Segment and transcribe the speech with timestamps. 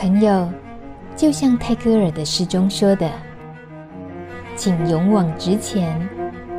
[0.00, 0.50] 朋友，
[1.14, 3.12] 就像泰戈尔的诗中说的
[4.56, 6.08] ：“请勇往直前，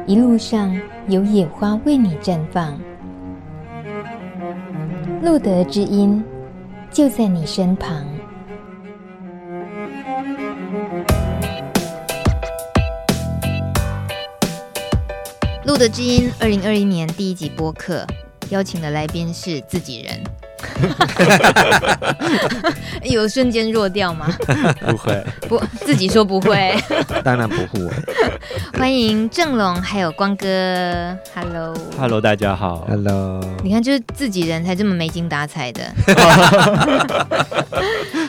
[0.05, 2.79] 一路上有野花为你绽放。”
[5.23, 6.23] 路德之音
[6.91, 8.05] 就在你身旁。
[15.65, 18.05] 路德之音二零二一年第一集播客，
[18.51, 20.21] 邀请的来宾是自己人。
[23.03, 24.27] 有瞬间弱掉吗？
[24.87, 26.75] 不会，不自己说不会，
[27.23, 27.89] 当然不会。
[28.77, 33.41] 欢迎郑龙还有光哥，Hello，Hello，大家好，Hello。
[33.63, 35.83] 你看，就是自己人才这么没精打采的。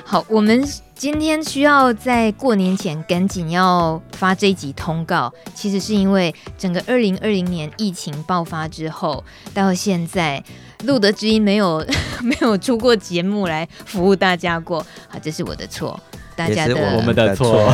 [0.05, 0.63] 好，我们
[0.95, 9.25] 今天需要在过年前赶紧要发这一集通告，其实是因为整个二零二零年疫情爆发之后
[9.55, 10.43] 到现在。
[10.85, 11.85] 露德之音没有
[12.23, 15.99] 没有出过节目来服务大家过，好，这是我的错，
[16.37, 17.73] 大家的我们的错。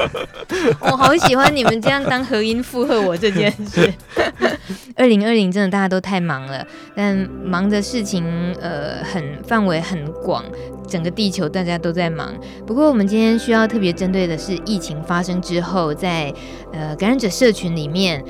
[0.80, 3.92] 我好喜欢你们这样当合音附和我这件事。
[4.96, 8.24] 二零二零真的大家都太忙了，但忙的事情
[8.60, 10.44] 呃很范围很广，
[10.86, 12.34] 整个地球大家都在忙。
[12.66, 16.32] 不过我们今天需要特别针对的是疫情发生之后，在
[16.72, 18.22] 呃感染者社群里面。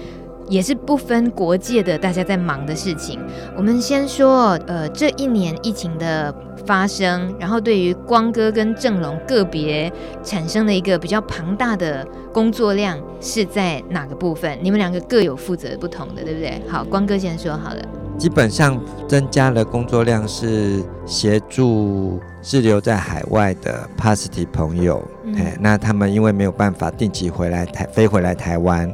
[0.48, 3.18] 也是不分国界的，大家在忙的事情。
[3.56, 6.34] 我们先说，呃，这一年疫情的
[6.66, 14.58] 发生，然后对于光哥跟郑龙个别产生的一个比较庞大的工作量是在哪个部分？
[14.62, 16.60] 你们两个各有负责不同的，对不对？
[16.68, 17.82] 好，光哥先说好了。
[18.18, 28.92] 基本上增加的工作量是协助滞留在海外的 Positive 朋友，嗯，那他们因为没有办法定期回来台飞回来台湾。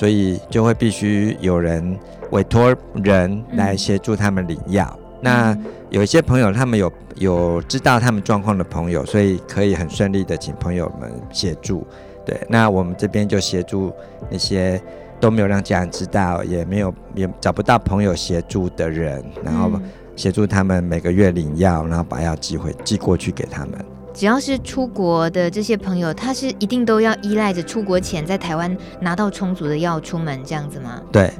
[0.00, 1.94] 所以就会必须有人
[2.30, 4.98] 委托人来协助他们领药。
[4.98, 5.58] 嗯、那
[5.90, 11.86] 有一些朋友，他们有有知道他们状况的朋友，所以可以很顺利的请朋友们协助。
[12.24, 13.92] 对，那我们这边就协助
[14.30, 14.80] 那些
[15.20, 19.70] 都没有让家人知道，也没有也找不到朋友协助的人，然后
[20.16, 23.72] 协助他们每个月领药，然后把药寄回寄过去给他们。
[24.20, 31.00] 只要是出国的这些朋友，他是一定都要依赖着出国前在台湾拿到充足的药出门这样子吗？
[31.10, 31.32] 对，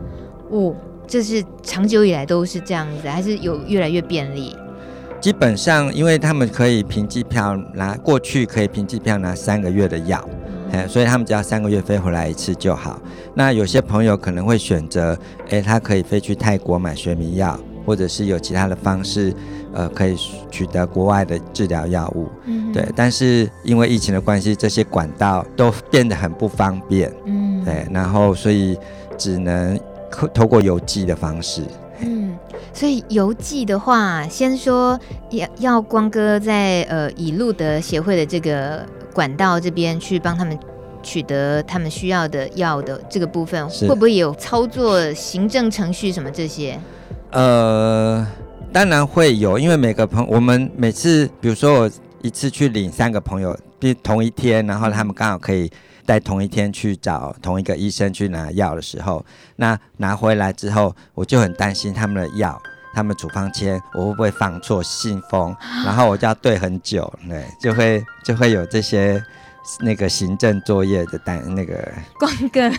[0.49, 0.75] 哦，
[1.07, 4.57] 这是长久以来都是这样子，还是有越来越便利？
[5.21, 10.27] 基本上，因为他们可以凭机票拿过去，可以凭机票拿三个月的药，
[10.73, 12.99] 嗯，所以他们只要三个月飞回来一次就好。
[13.35, 15.15] 那有些朋友可能会选择，
[15.51, 19.35] 诶，他可以飞去泰国买学名药，或者是有其他的方式。
[19.73, 20.17] 呃，可以
[20.51, 28.77] 取得国外的治疗药物，嗯，对，但是因为疫情的关系，这些管道都变得很不方便，嗯，对，然后所以
[29.17, 29.79] 只能
[30.35, 31.63] 透过邮寄的方式，
[32.01, 32.37] 嗯，
[32.73, 34.99] 所以邮寄的话，先说
[35.31, 40.59] 要要光哥在呃以路德协会的这个管道这边去帮他们
[41.01, 46.77] 取得他们需要的药的这个部分，会不会有操作行政程序什么这些？
[47.31, 48.27] 呃。
[48.73, 51.91] 当然会有，因为每个朋，我们每次，比如说我
[52.23, 55.69] 一次去领三个朋友，比同一天，然后他们刚好可以
[56.07, 59.25] 在同一天去找同一个医生去拿药的时候，
[59.57, 62.61] 那拿回来之后，我就很担心他们的药，
[62.95, 65.55] 他们处方签我会不会放错信封，
[65.85, 69.21] 然后我就要对很久，对，就会就会有这些
[69.81, 71.93] 那个行政作业的单那个。
[72.19, 72.71] 光哥。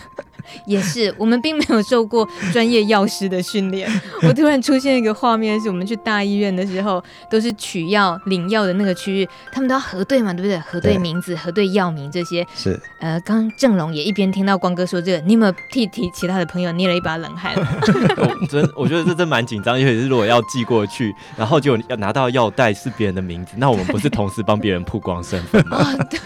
[0.66, 3.88] 也是，我们并没有受过专业药师的训练。
[4.26, 10.58] 我突然出现一个画面，是我们去大医院的时候，都是取药、领药的那个区域，他们都要核对嘛，对不对？
[10.58, 12.44] 核对名字、核对药名这些。
[12.56, 12.78] 是。
[12.98, 17.54] 呃，刚郑龙也一边听到光哥说这个，你有没有替替其他的朋友捏了一把冷汗？
[18.18, 25.78] 我真我觉得这真蛮紧张，因为是如果要寄过去，然后就要拿到药袋是别人的名字，那我们不是同时帮别人曝光身份吗？
[25.78, 26.18] 哦，对。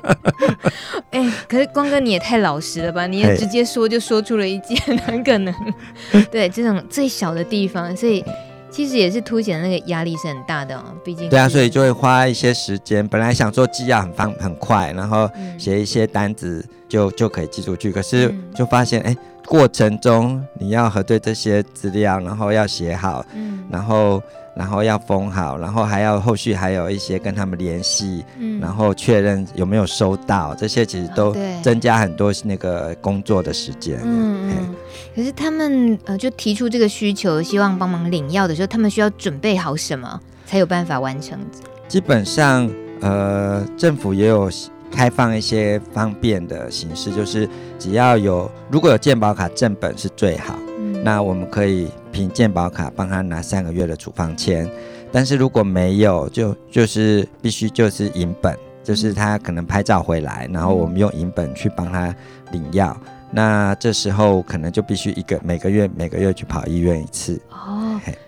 [1.10, 3.06] 哎、欸，可是光哥你也太老实了吧？
[3.06, 5.54] 你也直接说就说出了一件很可能
[6.30, 8.24] 对这种最小的地方，所以
[8.70, 10.84] 其实也是凸显那个压力是很大的哦。
[11.04, 13.06] 毕竟对啊，所以就会花一些时间。
[13.06, 15.28] 本来想做寄药很方很快，然后
[15.58, 24.22] 写一些单子就就可以寄出去，可是就发现哎、欸，过程中你要核对这些资料，然后要写好，嗯，然后。
[24.54, 33.98] 然后要封好，然后还要后续还有一些跟他们联系，嗯，然后确认有没有收到，这些其实都增加很多那个工作的时间。
[34.02, 34.74] 嗯嗯。
[35.14, 41.38] 可是他们呃就提出这个需求，希望帮忙领药的时候，他们需要准备好什么才有办法完成？
[41.88, 42.70] 基本上
[43.00, 44.50] 呃政府也有
[44.90, 47.48] 开放一些方便的形式，就是
[47.78, 50.56] 只要有如果有健保卡正本是最好。
[51.02, 54.68] 那我们可以凭健保卡帮他拿三个月的处方签，
[55.10, 62.14] 但是如果没有，就就是必须就是银本，就是他可能拍照回来，然后我们用银本去帮他
[62.52, 62.96] 领药。
[63.32, 67.40] 那这时候可能就必须一个每个月每个月去跑医院一次。
[67.50, 67.79] 哦。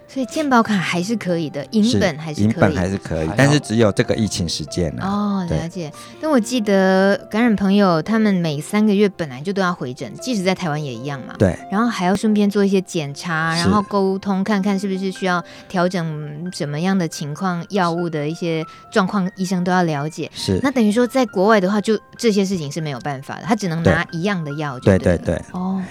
[0.08, 5.06] 所以健保卡还是可以的，银本还是可以，影本还是可以，但是只有这个疫情时间了。
[5.06, 5.90] 哦，了解。
[6.20, 11.34] 但我记得感染朋友他们每三个月本来就都要回诊，即使在台湾也一样嘛。
[11.38, 11.58] 对。
[11.70, 20.30] 然后还要顺便做一些检查，然后沟通看看是不是需要调整什么样的情况，药物的一些状况，医生都要了解。
[20.34, 20.60] 是。
[20.62, 24.78] 那等于说在国外的话，就这些事情是没有办法的，他只能拿一样的药。
[24.80, 25.40] 对对对。
[25.52, 25.82] 哦，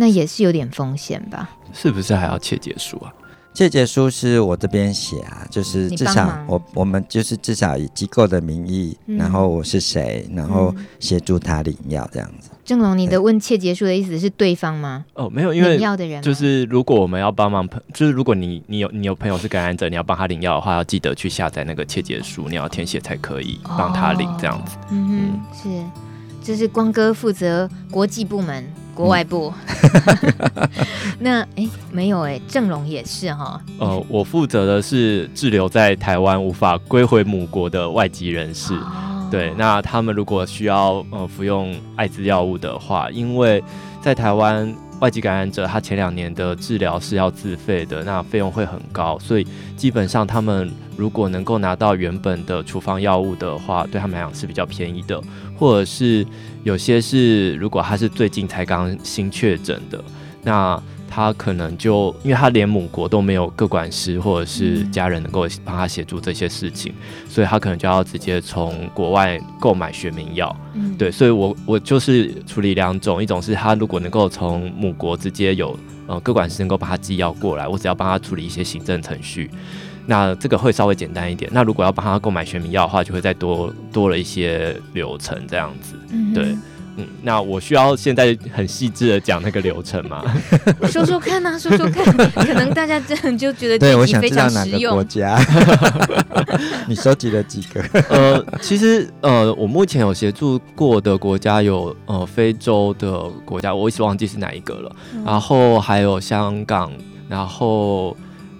[0.00, 1.50] 那也是有点风险吧？
[1.74, 3.12] 是不是还要切结书啊？
[3.52, 12.50] 切结书是我这边写啊，就是至少我我们就是至少以机构的名义，嗯、然后我是谁，然后协助他领药这样子。
[12.64, 15.04] 郑龙，你的问切结书的意思是对方吗？
[15.14, 24.76] 哦，没有，因为领药的人就是如果我们要帮忙，就是如果你你有你有朋友是感染者，你要帮他领药的话，要记得去下载那个切结书，你要填写才可以帮他领这样子。
[24.76, 28.64] 哦、嗯哼，是，就是光哥负责国际部门。
[28.98, 29.54] 国外部，
[29.94, 30.68] 嗯、
[31.20, 33.62] 那哎、欸、没有哎、欸，正龙也是哈。
[33.78, 38.74] 呃，我负责的是滞留在台湾无法归回母国的外籍人士。
[38.74, 43.62] 哦、对，那他们如果需要呃服用艾滋药物的话，因为
[44.02, 49.46] 在台湾外籍感染者他前两年的治疗是要自费的，那费用会很高，所以
[49.76, 55.22] 基本上他们如果能够拿到原本的处方药物的话，对他们来讲是比较便宜的。
[55.58, 56.24] 或者是
[56.62, 60.02] 有些是，如果他是最近才刚新确诊的，
[60.42, 66.92] 那他可能就因为他连母国都没有各管师或者是家人能够帮他协助这些事情，
[67.28, 70.54] 所以他可能就要直接从国外购买学名药。
[70.74, 75.76] 嗯，对，所以我我就是处理两种，一种是他如果能够从母国直接有
[76.06, 79.50] 呃各管师能够帮他寄药过来，我只要帮他处理一些行政程序。
[80.10, 81.50] 那这个会稍微简单一点。
[81.52, 85.94] 那如果要帮他购买学名药的话，就会再多多了一些流程这样子。
[86.10, 86.56] 嗯，对，
[86.96, 90.24] 嗯，那我需要现在很细致的讲那个流程吗？
[90.90, 92.02] 说说看呐、啊，说说看，
[92.32, 94.94] 可能大家真的就觉得这集非常实用。
[94.94, 95.38] 国家，
[96.88, 97.82] 你收集了几个？
[98.08, 104.96] 呃，其实呃，我目前有协助过的国家有呃非洲的国家，我一直忘记是哪一个了。
[105.12, 106.90] 嗯、然后还有香港，
[107.28, 108.16] 然后。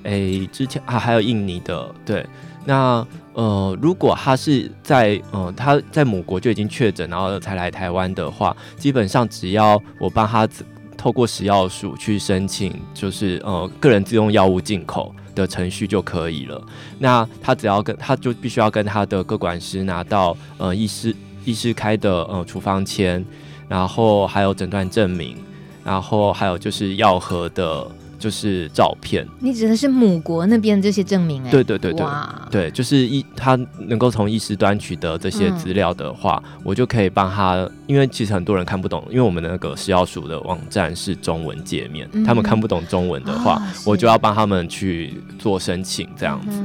[0.09, 2.25] 诶、之前啊还有印尼的，对，
[2.65, 10.49] 那呃，如果他是在呃他在母国就已经确诊，然后才来台湾的话，基本上只要我帮他
[10.97, 16.61] 透过食药署去申请，就是呃个人自用药物进口的程序就可以了。
[16.99, 21.15] 那他只要跟他就必须要跟他的各管师拿到呃医师
[21.45, 23.23] 医师开的呃处方签，
[23.69, 25.37] 然后还有诊断证明，
[25.85, 27.87] 然后还有就是药盒的。
[28.19, 31.43] 就是照片，你指的是母国那边这些证明？
[31.45, 32.07] 哎，对对对对，
[32.51, 46.61] 对，就是医他能够从医师端取得这些资料的话，嗯、我就可以帮他，因为其实很多人看不懂，因为我们的那个食药署的网站是中文界面，嗯、他们看不懂中文的话，哦、我就要帮他们去做申请这样子。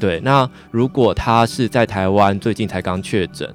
[0.00, 3.48] 对，那如果他是在台湾最近才刚确诊。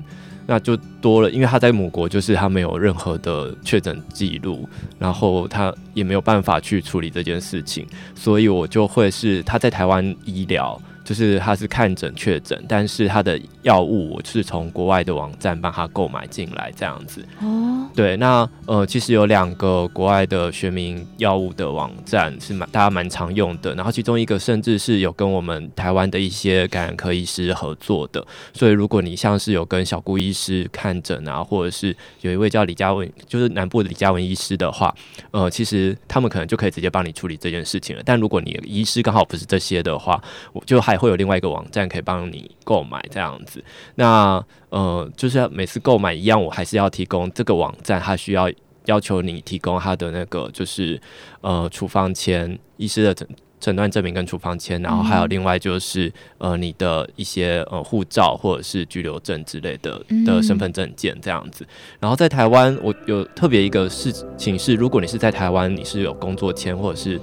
[0.51, 4.67] 那就多了，因为他在母国，就是他没有任何的确诊记录，
[4.99, 10.77] 然后他也没有办法去处理这件事情，所以我就会是他在台湾医疗。
[11.11, 17.21] 就是他是看诊确诊，但是他的药物我是从国外的网站帮他购买进来这样子。
[17.41, 34.95] 哦，对，那呃其实有两个国外的学名药物的网站是蛮大家蛮常用的，然后其中一个甚至是有跟我们台湾的一些感染科医师合作的，所以如果你像是有跟小顾医师看诊啊，或者是有一位叫李嘉文，就是南部的李嘉文医师的话，
[35.31, 38.01] 呃其实他们可能就可以直接帮你处理这件事情了。
[38.05, 40.17] 但如果你医师刚好不是这些的话，
[40.53, 41.00] 我就还。
[41.01, 43.63] 还会有另外一个网站可以帮你购买这样子，
[43.95, 48.47] 那呃，就是每次购买一样，我还是要提供这个网站，它需要
[48.85, 51.01] 要求你提供它的那个就是
[51.41, 53.27] 呃处方签、医师的诊
[53.59, 61.65] 诊断证明跟处方签，然后还有另外就是呃你的一些呃护照或者是居留证之类的的身份证件这样子。
[61.99, 67.19] 然后在台湾，我有特别一个事情是，如果你是在台湾，你是有工作签或者是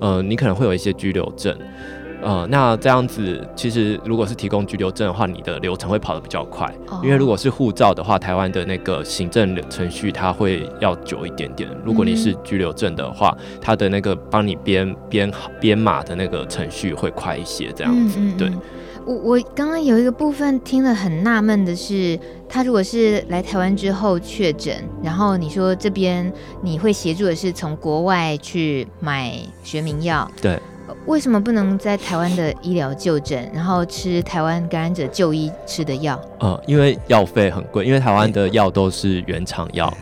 [0.00, 1.56] 呃你可能会有一些居留证。
[2.26, 6.66] 呃，那这样子，其实如果是提供居留证的话，你的流程会跑得比较快。
[6.88, 7.04] Oh.
[7.04, 11.70] 因为如果是护照的话，台湾的那个行政程序它会要久一点点。
[11.84, 17.70] 如果你是居留证的话，它的那个帮你编编编码的那个程序会快一些。
[17.76, 18.52] 这样子，嗯嗯对。
[19.04, 22.18] 我我刚刚有一个部分听了很纳闷的是，
[22.48, 30.58] 他如果是来台湾之后确诊，然后你说这边你会协助的是从国外去买学名药，对。
[31.06, 36.20] 为什么不能在台湾的医疗就诊，然后吃台湾感染者就医吃的药？
[36.40, 39.92] 呃，因为药费很贵，因为台湾的药都是原厂药，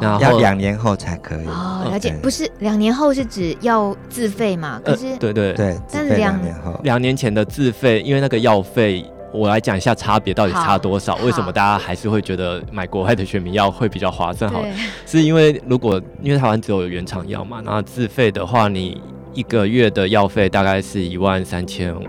[0.00, 1.46] 然后要两年后才可以。
[1.46, 4.80] 哦，了解，不是两年后是指要自费嘛？
[4.84, 9.04] 可是，对对对，但是两年后，两年前的自费，因为那个药费。
[9.36, 11.16] 我来讲一下差别到底差多少？
[11.16, 14.48] 为什么大家还是会觉得买国外的选民药会比较划算？
[14.48, 14.62] 好，
[15.04, 19.02] 是因为如果因为台湾只有原厂药嘛，那自费的话，你
[19.34, 22.06] 一个月的药费大概是一万三千五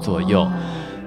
[0.00, 0.40] 左右。
[0.40, 0.52] 哦、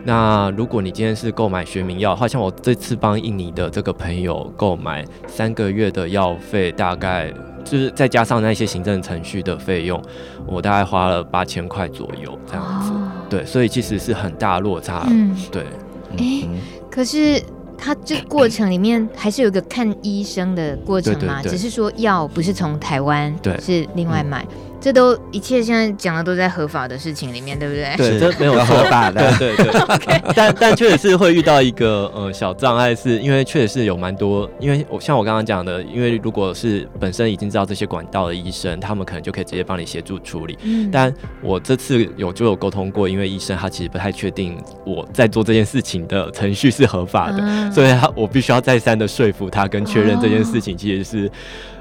[0.04, 7.32] 那如果你今天是购买学名药好，像我这次帮印尼的这个朋友购买三个月的药费，大概
[7.64, 10.02] 就是再加上那些行政程序的费用，
[10.46, 12.92] 我大概花了八千块左右这样子。
[12.92, 15.06] 哦对，所以其实是很大落差。
[15.10, 15.64] 嗯，对。
[16.12, 16.50] 哎、欸，
[16.90, 17.44] 可是
[17.78, 21.42] 它这过程里面还是有一个看医生的过程嘛？
[21.44, 24.44] 只是说药不是从台湾，对，是另外买。
[24.44, 27.96] 嗯这都一切现在讲的都在合法的事情里面，对不对？
[27.98, 29.78] 对，这没有合法的，对对对。
[29.98, 30.22] Okay.
[30.36, 40.58] 但但确实是会遇到一个呃小障碍，是因为确实是有蛮多，因为我像我刚刚讲的，因为如果是本身已经知道这些管道的医生，他们可能就可以直接帮你协助处理。
[40.64, 40.90] 嗯。
[40.92, 51.32] 但我这次有就有沟通过，因为医生他其实不太确定我在做这件事情的程序是合法的，嗯、所以他我必须要再三的说服他跟确认这件事情其实是。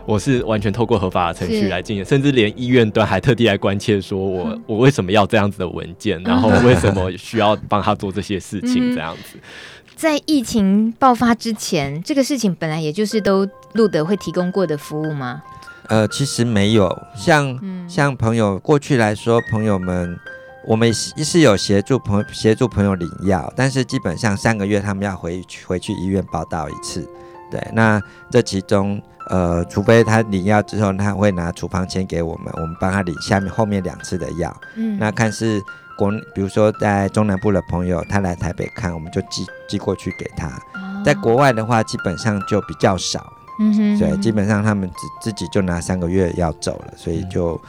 [0.07, 9.35] 我是完全透过合法的程序来进行，甚至连医院端还特地来关切，说我、嗯、我为什么要这样子的文件，然后为什么需要帮他做这些事情，这样子。
[9.35, 9.41] 嗯、
[9.97, 15.43] 在疫情爆发之前，这个事情本来也就是都路德会提供过的服务吗？
[15.89, 20.17] 呃，其实没有，像、嗯、像朋友过去来说，朋友们
[20.65, 27.05] 我们是有协助朋友协助朋友领药，但是基本上三个月他们要回去回去医院报道一次。
[27.51, 29.03] 对，那这其中。
[29.29, 34.57] 呃，除非他领药之后，他会拿处方签给我们，我们帮他领下面后面两次的药。
[34.77, 35.61] 嗯，那看是
[35.97, 40.47] 国，比如说在中南部的朋友，他来台北看，我们就寄寄过去给他。
[40.75, 43.33] 哦、在国外的话，基本上就比较少。
[43.59, 47.61] 嗯哼，对，基本上他们自自己就拿三个月要走了，所以就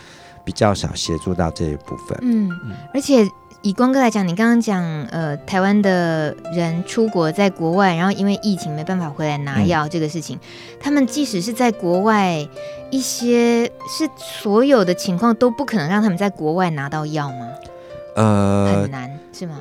[0.44, 2.18] 比较少协助到这一部分。
[2.22, 2.50] 嗯，
[2.94, 3.28] 而且。
[3.68, 4.82] 以光哥来讲，你刚刚讲，
[5.12, 10.40] 呃，台湾的人出国在国外，然后因为疫情没办法回来拿药这个事情，嗯、
[10.80, 12.48] 他们即使是在国外，
[12.90, 17.50] 一些是所有的情况都不可能让他们在国外拿到药吗？
[18.16, 19.58] 呃，很难是吗？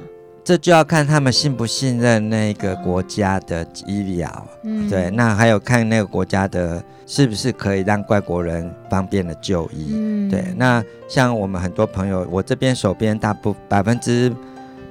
[0.47, 14.33] 这就要看他们信不信任那个国家的医疗，嗯，对，那还有看那个国家的是不是可以让外国人方便的就医，嗯，对，那像我们很多朋友，我这边手边大部百分之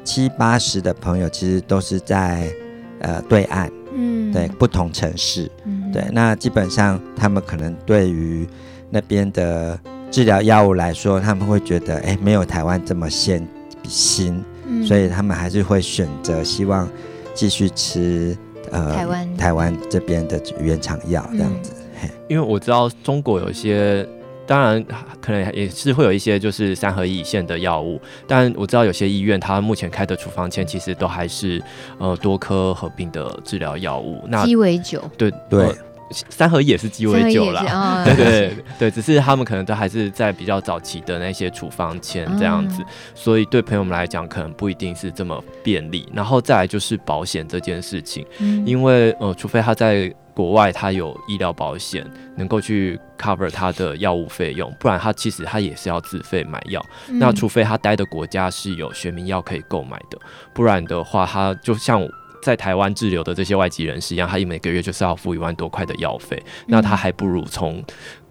[0.03, 2.51] 七八十的朋友其实都是在
[2.99, 8.45] 呃对岸，嗯，对，不同城市，嗯，对，那基本上他们可能对于
[8.89, 9.79] 那边的
[10.11, 13.47] 治疗药物来说，他们会觉得哎，没有台湾这么先
[13.87, 14.43] 新。
[14.85, 16.89] 所以他们还是会选择希望
[17.33, 18.37] 继续吃
[18.71, 19.37] 呃台湾。
[19.37, 24.07] 台湾这边的原厂药这样子，嗯，因为我知道中国有一些，
[24.45, 24.83] 当然
[25.21, 31.61] 可能也是会有一些就是三合一线的药物，但我知道有些医院它目前开的处方签其实都还是
[31.97, 35.03] 呃多科合并的治疗药物，那鸡尾酒。
[35.17, 35.67] 对对。
[35.67, 35.75] 对
[36.11, 42.85] 三合一也是鸡尾酒啦， 哦、对对对，对，只是他们可能都还是在比较早期的那些处方签这样子，嗯、
[43.15, 46.07] 所以对朋友们来讲，可能不一定是这么便利。
[46.13, 56.85] 然后再来就是保险这件事情，嗯、因为呃，除非他在国外他有医疗保险能够去 cover 他的药物费用，不然他其实他也是要自费买药。
[57.09, 60.19] 嗯、那除非他待的国家是有学名药可以购买的，
[60.53, 62.07] 不然的话，他就像。
[62.45, 67.83] 在台湾滞留的这些外籍人士一样，他一每个月就是要付一万多块的药费，嗯、那他还不如从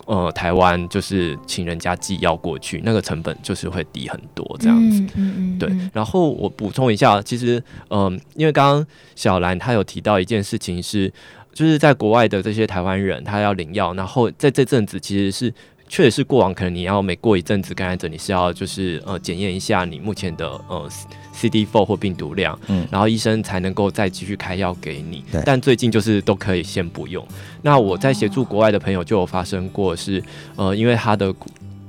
[0.07, 5.01] 呃台湾就是请人家寄药过去，那个成本就是会低很多这样子。
[5.01, 5.69] 嗯嗯嗯、对。
[5.93, 11.13] 然后我补充一下，其实嗯、呃，因为刚刚小兰她有提到一件事情是，
[11.53, 15.53] 就是在国外的这些台湾人他要领药，然后在这阵子其实是。
[15.89, 20.89] 确实是过往可能你要每过一阵子感染者，你是要就是呃检验一下你目前的呃
[21.35, 25.25] CD4 或病毒量，嗯，然后医生才能够再继续开药给你。
[25.45, 27.27] 但最近就是都可以先不用。
[27.63, 30.23] 那我在协助国外的朋友就有发生过是
[30.57, 31.33] 呃因为他的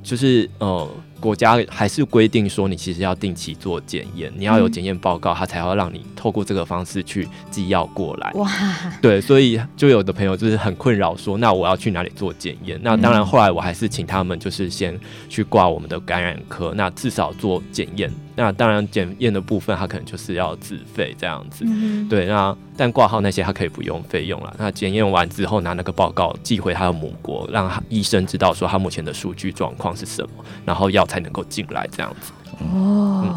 [0.04, 0.90] 就是呃。
[1.20, 8.32] 国家还是规定说，你其实要定期做检验，你要有检验报告，他才会让你透过这个方式去寄药过来。
[8.36, 8.52] 哇，
[9.02, 12.80] 对，所以就有的朋友就是很困扰，说那我要去哪里做检验？
[12.84, 18.12] 那当然，后来我还是请他们就是先去挂我们的感染科，那至少做检验。
[18.36, 21.64] 那当然，检验的部分他可能就是要自费这样子。
[21.68, 24.54] 嗯、对，那但挂号那些他可以不用费用了。
[24.60, 32.32] 那检验完之后拿那个报告寄回他的母国，让医生知道说他目前的数据状况是什么，然后药才能够进来这样子。
[32.60, 33.36] 哦，嗯、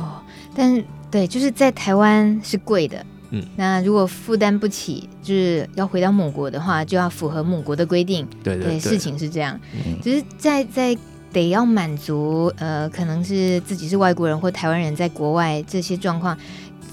[0.55, 3.05] 但对，就是在台湾是贵的。
[3.31, 8.27] 嗯，那如果负担不起，就是要回到母国的话，就要符合母国的规定。
[8.43, 9.61] 对对，对，对，事情是这样。
[9.75, 10.97] 嗯，只是在在
[11.33, 16.37] 得要满足，呃，可能是自己是外国人或台湾人在国外这些状况。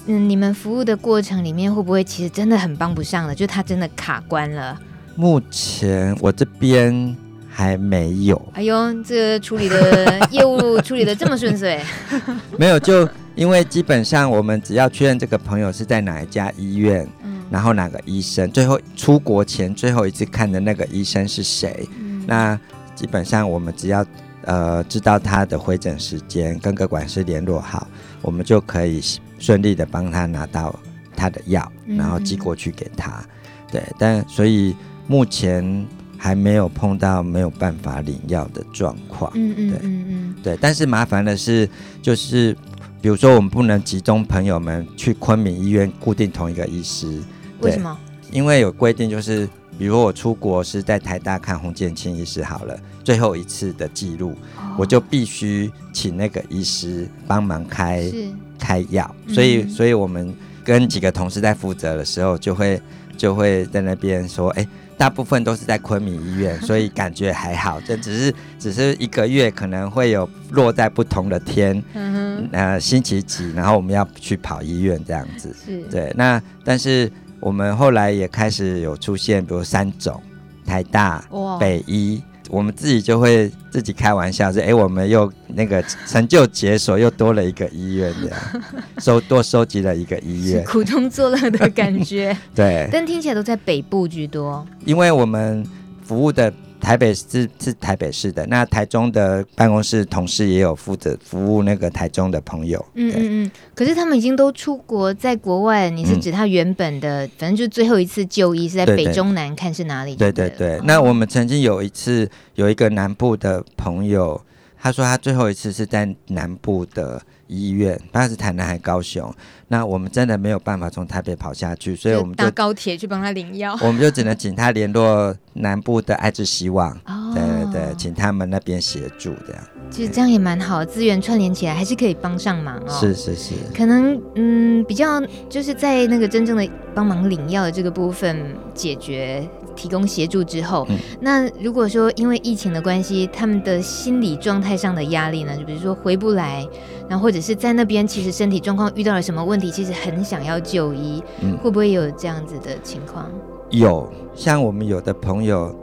[0.06, 3.34] 嗯，你们服务的过程里面会不会其实真的很帮不上了？
[3.34, 4.80] 就他真的卡关了。
[5.14, 7.16] 目前我这边
[7.48, 8.40] 还没有。
[8.52, 11.80] 哎呦，这个处理的业务处理的这么顺遂？
[12.58, 13.08] 没有就。
[13.36, 22.58] 因为基本上我们只要确认这个朋友是在哪一家医院，嗯、然后哪个医生，最后出国前最后一次看的那个医生是谁，嗯、那
[22.94, 24.02] 基本上我们只要
[24.46, 27.86] 呃知道他的回诊时间，跟各管师联络好，
[28.22, 29.02] 我们就可以
[29.38, 30.74] 顺利的帮他拿到
[31.14, 33.20] 他的药，然后寄过去给他。
[33.20, 33.28] 嗯、
[33.72, 34.74] 对，但所以
[35.06, 35.86] 目前
[36.16, 39.30] 还没有碰到没有办法领药的状况。
[39.34, 41.68] 嗯嗯嗯嗯，对，但是麻烦的是
[42.00, 42.56] 就是。
[42.98, 47.22] 比如说，我们不能集中朋友们去昆明医院固定同一个医师，
[47.60, 47.96] 为什么？
[48.32, 49.48] 因为有规定，就是
[49.78, 58.10] 比如我出国是在台大看洪建清医师好了，最后一次的记录，哦、我就必须请那个医师帮忙开
[58.58, 59.14] 开药。
[59.28, 62.80] 所以，嗯、所以我们跟几个同事在负责的时候，就会
[63.16, 64.66] 就会在那边说，哎。
[64.98, 67.78] 大部分都是在昆明医院，所以 感觉还好。
[67.82, 75.54] 这只是只是一个月可能会有落在不同的天，嗯哼，呃，星期几，然后我们要去跑医院这样子。
[75.66, 76.10] 是，对。
[76.16, 80.20] 那但是我们后来也开始有出现，比如三种，
[80.64, 81.24] 台大、
[81.60, 82.22] 北医。
[82.48, 88.38] 我们自己就会自己开玩笑说，哎，我们又那个成就解锁，又多了一个医院，这样
[88.98, 92.36] 收多收集了一个医院，苦中作乐的感觉。
[92.54, 95.66] 对，但听起来都在北部居多，因为我们
[96.02, 96.52] 服务的。
[96.80, 102.84] 台北是是台北市的，那台中的办公室同事也有负责服务那个台中的朋友。
[102.94, 103.50] 嗯嗯嗯。
[103.74, 105.90] 可是他们已经都出国，在国外。
[105.90, 110.14] 你是指他原本的，嗯、反正就最后一次就医是在北中南，看是哪里？
[110.14, 110.78] 对对对。
[110.78, 114.40] 哦、那我们曾经有一次有一个南部的朋友，
[114.78, 117.20] 他说他最后一次是在南部的。
[117.48, 119.32] 医院，他是台南还高雄，
[119.68, 129.62] 那我们真的没有办法从台北跑下去，所以我们就搭高铁去帮他领药，我们就只能请他联络南部的爱之希望，哦、对对对，请他们那边协助这样。
[129.90, 132.98] 其实这样也蛮好，资源串联起来还是可以帮上忙哦。
[133.00, 139.48] 是是是，可能嗯比较就是在那个真正的帮忙领药的这个部分解决。
[139.76, 145.54] 提供协助之后，嗯、那如果说因为疫情的关系，他们的心理状态上的压力呢？
[145.54, 146.66] 就比如说回不来，
[147.10, 153.30] 然后或者是在那边其实身体状况遇到了什么问题，其实很想要就医，嗯、会不会有这样子的情况？
[153.70, 155.74] 有，像我们有的朋友，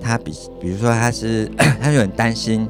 [0.00, 1.46] 他比比如说他是
[1.80, 2.68] 他就很担心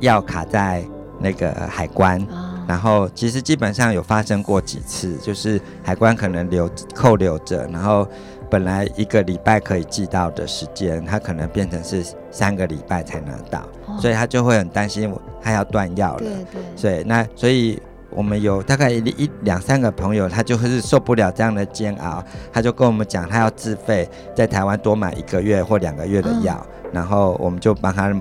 [0.00, 0.84] 药卡在
[1.20, 8.06] 那个海关，哦、然后其实基本上有发生过几次，就是海关可能留扣留着，然后。
[8.50, 16.20] 本来一个礼拜可以寄到的时间，他可能变成是三个礼拜才拿到，哦、所以他就会很担心，他要断药了。
[16.20, 16.62] 对对。
[16.74, 17.78] 所以那所以
[18.10, 28.12] 我们有大概一一两三个朋友，他就是受不了这样的煎熬，他就跟我们讲，他要自费在台湾多买一个月或两个月的药，嗯、然后我们就帮他。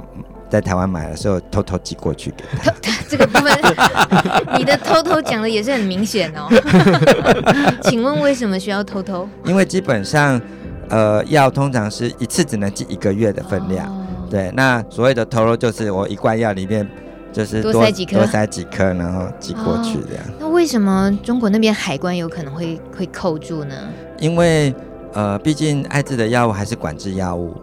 [0.49, 2.73] 在台湾买的时候，偷偷寄过去给 他。
[3.09, 3.53] 这个部分，
[4.57, 6.47] 你的偷偷讲的也是很明显哦。
[7.83, 9.27] 请问为什么需要偷偷？
[9.43, 10.39] 因为基本上，
[10.87, 13.87] 呃，药通常是一次只能寄一个月的分量。
[13.87, 16.89] 哦、对，那所谓的偷偷就是我一罐药里面
[17.37, 20.23] 就是多，多塞几颗，多塞几颗，然后寄过去这样。
[20.25, 23.75] 哦、那为什么中国那边海关有可能会会扣住呢？
[24.19, 24.73] 因为
[25.13, 27.53] 呃，毕竟艾滋的药物还是管制药物。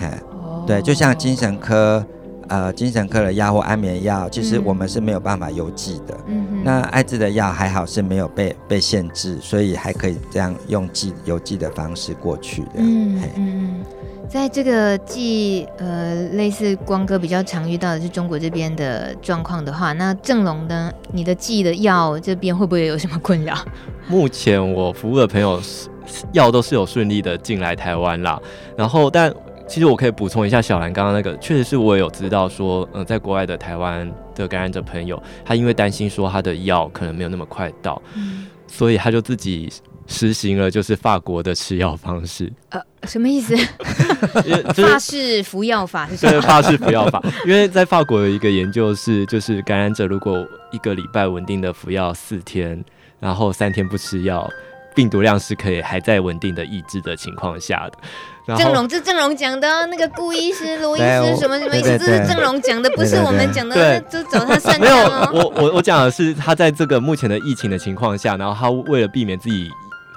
[0.00, 2.04] 嘿，哦、对，就像精神科。
[2.48, 6.16] 呃，精神科的药或安眠药，其实我们是没有办法邮寄的。
[6.28, 6.62] 嗯哼。
[6.62, 12.68] 那艾滋的药还好是没有被被限制，所以还可以这样用寄邮寄的方式过去的。
[12.76, 13.84] 嗯嗯。
[14.28, 20.92] 在这个寄呃类似光哥比较常遇到的是中国这边的状况的话，那正龙呢？
[21.12, 23.56] 你的寄的药这边会不会有什么困扰？
[24.08, 25.60] 目前我服务的朋友
[26.32, 28.40] 药都是有顺利的进来台湾啦，
[28.76, 29.32] 然后但。
[29.68, 39.68] 其实我可以补充一下小兰刚刚那个，确实是我也有知道说，嗯、呃，在国外的台湾的感染者朋友，他因为担心说他的药可能没有那么快到，嗯、所以他就自己
[40.06, 42.52] 实行了就是法国的吃药方式。
[42.70, 43.56] 呃，什么意思？
[44.74, 46.32] 就是、法式服药法是什么？
[46.32, 47.22] 对，法式服药法。
[47.44, 52.84] 因为在法国有一个研究是，就是感染者如果一个礼拜稳定的服药四天，
[53.20, 54.48] 然后三天不吃药。
[54.94, 58.56] 病毒量是可以还在稳定的抑制的情况下的。
[58.56, 61.98] 郑荣，这郑荣讲的，那个顾医师、罗医师什么什么意思？
[61.98, 65.28] 这是郑荣讲的，不是我们讲的，对就走他算账哦。
[65.32, 69.70] 没有，我我我讲的是他在这个目前的疫情的情况下，然后他为了避免自己。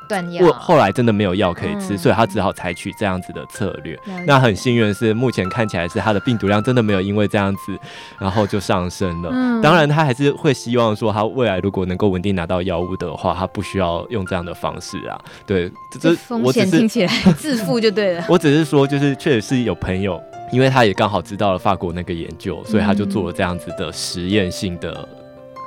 [0.10, 3.98] 断药，后来真的没有药可以吃，嗯、所以他只好采取这样子的策略。
[4.08, 7.78] 嗯、那很幸运的是，目前看起来是他的病毒量真的没有因为这样子，
[8.18, 9.30] 然后就上升了。
[9.32, 15.22] 嗯、当然，他还是会希望说，他未来如果能够稳定拿到药物的话，他不需要用这样的方式啊。
[15.46, 18.26] 对，这风险听起来自负就对了。
[18.28, 20.20] 我只是说，就是确实是有朋友，
[20.52, 25.08] 因为他也刚好知道了法国那个研究，所以他就做了这样子的实验性的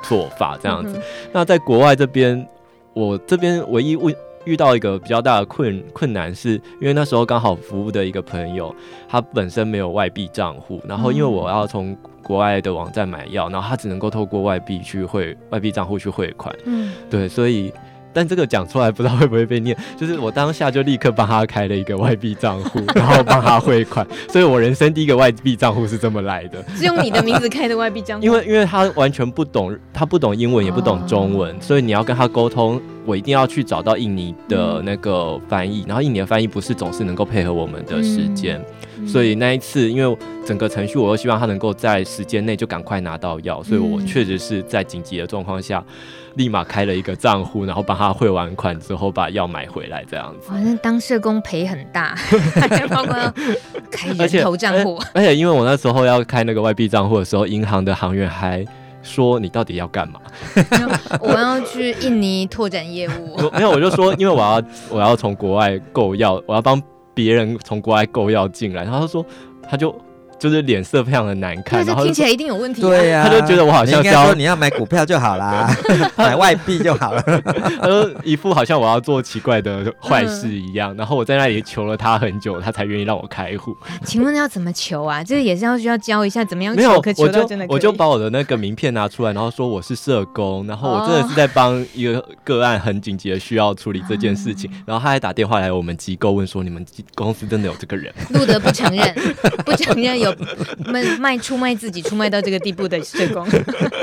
[0.03, 0.97] 做法，这样子。
[0.97, 1.01] 嗯、
[1.31, 2.45] 那在国外这边，
[2.93, 4.13] 我这边唯一问。
[4.45, 8.73] 遇到一个比较大的困困难，是因为那时候刚好服务的一个朋友，
[9.07, 17.71] 他本身没有外币账户，然后因为我要从国外的网站买药，然后他只能够透过外币去汇外币账户去汇款，嗯，对，所以。
[18.13, 28.23] 但这个讲出来不知道会不会被念， 就是我当下就立刻帮他开了一个外币账户， 然后帮他汇款，所以我人生第一个外币账户是这么来的，是用你的名字开的外币账户。
[28.25, 38.63] 因为因为他完全不懂，他不懂英文也不懂中文，所以你要跟他沟通，我一定要去找到印尼的那个翻译，然后印尼的翻译不是总是能够配合我们的时间，
[39.07, 45.83] 所以那一次因为整个程序我又希望他能够在时间内就赶快拿到药，所以我确实是在紧急的状况下。
[46.35, 50.49] 立马开了一个账户，然后帮他汇完款之后，把药买回来，这样子。
[50.49, 52.15] 反正当社工赔很大，
[52.89, 53.31] 包括要
[53.91, 54.99] 开人头账户。
[55.13, 58.65] 而且因为我那时候要开那个外币账户的时候，银行的行员还
[59.01, 60.19] 说：“你到底要干嘛？”
[61.21, 63.37] 我要去印尼拓展业务。
[63.53, 66.81] 没有，我就说，因为我要我要从国外购药，我要帮
[67.13, 68.83] 别人从国外购药进来。
[68.83, 69.25] 然后他说，
[69.69, 69.95] 他就。
[70.43, 72.81] 就是脸色非常的难看，然后听起来一定有问题。
[72.81, 75.73] 对呀，他就觉得我好像说你要买股票就好啦，
[76.17, 77.23] 买外币就好了。
[77.79, 83.73] 他说一副好像我要做奇怪的坏事一样，然后我在那里求了他很久，他才愿意让我开户。
[84.03, 85.23] 请问要怎么求啊？
[85.23, 86.81] 这个也是要需要教一下怎么样求。
[86.81, 98.13] 没有，我就我就把我的那个名片拿出来，然后说我是社工，然后我真的是在帮一个个案很紧急的需要处理这件事情，然后他还打电话来我们机构问说，你们公司真的有这个人？
[98.31, 99.15] 路德不承认，
[99.63, 100.32] 不承认有。
[100.85, 103.47] 卖卖出卖自己，出卖到这个地步的社工。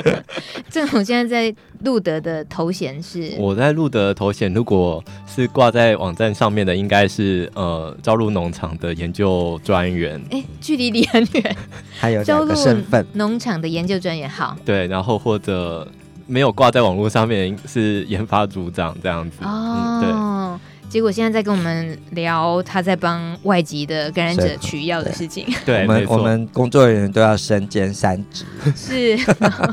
[0.71, 10.21] 正好现在在路德的头衔是，我在路德的头衔，如果是挂在网站上面的，应该是呃朝露农场的研究专员。
[10.31, 11.57] 哎、欸，距离你很远，
[11.99, 14.31] 还有两个身份，农场的研究专员。
[14.31, 15.87] 好，对，然后或者
[16.27, 19.39] 没有挂在网络上面是研发组长这样子。
[19.43, 20.70] 哦，嗯、对。
[20.91, 25.47] 结果现在在跟我们聊他在帮外籍的感染者取药的事情。
[25.65, 28.45] 对，我们我们工作人员都要身兼三职。
[28.75, 29.17] 是，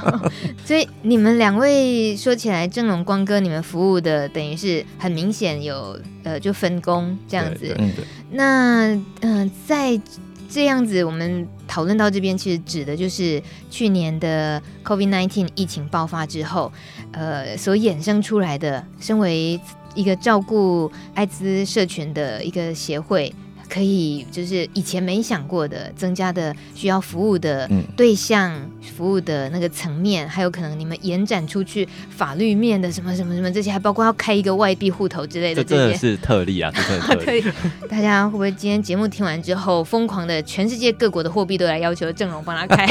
[0.63, 7.75] 所以你们两位说起来，正龙光哥，你们服务的等于是很明显有呃就分工这样子。
[7.79, 7.91] 嗯，
[8.31, 9.99] 那嗯、呃，在
[10.47, 16.71] 这样子我们讨论到这边，其实指的就是去年的 COVID-19 疫情爆发之后，
[17.11, 19.59] 呃，所衍生出来的，身为。
[19.97, 23.33] 一个照顾艾滋社群的一个协会，
[23.69, 36.71] 可以就是以前没想过的增加的需要服务的对象、嗯、服务的那个层面，还有可能你们延展出去法律面的什么什么什么这些，还包括要开一个外币户头之类的这些， 这真的是特例啊！
[36.75, 37.43] 这真的特例。
[37.89, 42.87] 大家会不会今天节目听完之后，疯狂的全世界各国的货币都来要求郑荣帮他开？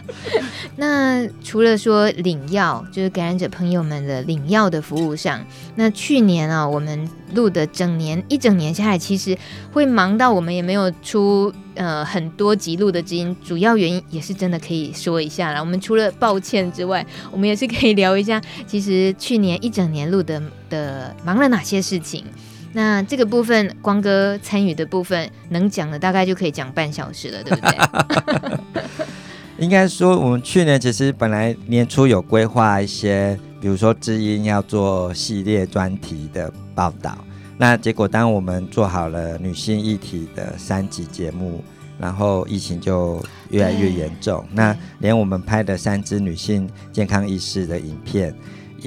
[0.76, 5.44] 那除了说领药，就是感染者朋友们的领药的服务上，
[5.76, 9.36] 那去年啊，我们录的整年一整年下来，其实
[9.72, 15.60] 会忙到我们也没有出呃很多集录的知音，主要原因也是真的可以说一下啦。
[15.60, 22.24] 我们除了抱歉之外，我们也是可以聊一下，其实去年一整年录的的忙了哪些事情。
[22.72, 28.60] 那这个部分光哥参与的部分，能讲的大概就可以讲半小时了，对不对？
[29.58, 37.16] 应该说，我们去年其实本来年初有规划一些，比如说知音要做系列专题的报道。
[37.58, 41.62] 那结果，当我们做好了女性议题的三集节目，
[41.98, 44.42] 然后疫情就越来越严重。
[44.50, 48.34] 那连我们拍的三支女性健康意识的影片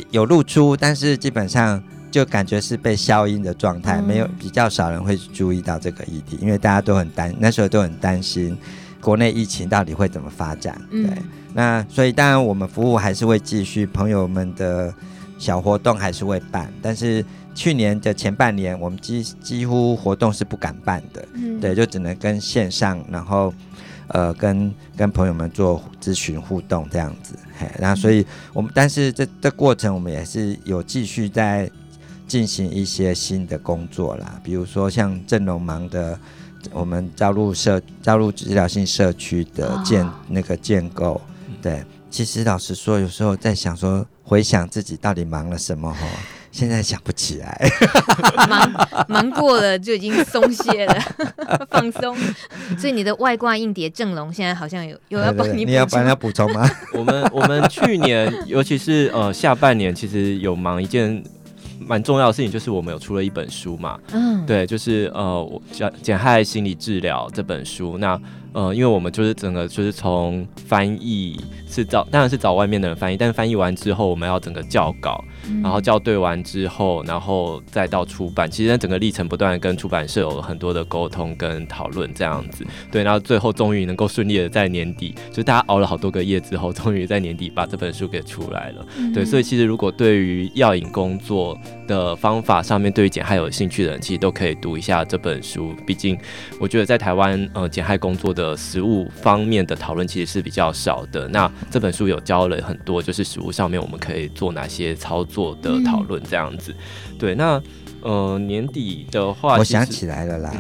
[0.10, 8.58] 有露出，但是基本上就感觉是被消音的状态，嗯、没有比较少人会注意到这个议题，因为大家都很担，那时候都很担心。
[9.04, 10.74] 国内疫情到底会怎么发展？
[10.90, 11.18] 对，嗯、
[11.54, 14.94] 那所以当然我们服务还是会继续，朋友们的
[15.38, 23.54] 小活动还是会办，但是去年的前半年我们几几乎活动是不敢办的，嗯、对，就只能跟线上，然后
[24.08, 31.70] 呃跟跟朋友们做咨询互动这样子，嘿，然后所以我们但是这这过程我们也是有继续在。
[32.26, 36.18] 进行一些新的工作啦，比如说像郑龙忙的，
[36.72, 41.22] 我们加入社加入治疗性社区的建、哦、那个建构，
[41.62, 46.08] 对，其实老实说，有时候在想说，回想自己到底忙了什么哈。
[46.52, 47.68] 现在想不起来，
[48.48, 50.96] 忙忙过了就已经松懈了，
[51.68, 52.16] 放松。
[52.78, 56.70] 所以你的外挂硬碟正龙现在好像有有要帮你，你要帮他补充吗？
[56.94, 61.24] 我们我们去年，尤其是呃下半年，其实有忙一件
[61.88, 64.00] 蛮重要的事情，就是我们有出了一本书嘛。
[64.14, 67.98] 嗯，对，就是呃减减害心理治疗这本书。
[67.98, 68.20] 那
[68.54, 75.24] 呃，因为我们就是整个就是从翻译是找，当然是找外面的人翻译，但是翻译完之后，我们要整个校稿。
[75.62, 78.50] 然后校对完之后，然后再到出版。
[78.50, 82.66] 其实在整个历程不断跟出版社有很多的沟通跟讨论，这样子。
[82.90, 88.86] 对，然后最后终于能够顺利的在年底，就大家熬了好多个夜之后，终于在年底把这本书给出来了。
[89.14, 95.76] 对，所以其实如果对于药引工作的方法上面，对于减害有兴趣的人，其实都可以读一下这本书。
[95.86, 96.18] 毕竟
[96.60, 101.28] 我觉得在台湾，呃，减害工作的实物方面的讨论其实是比较少的。
[101.30, 105.54] 那这本书有教了很多，就是食物上面我们可以做哪些操作。
[105.62, 106.76] 的讨论这样子，
[107.12, 107.62] 嗯、对，那
[108.02, 110.52] 呃年底的话，我想起来了啦，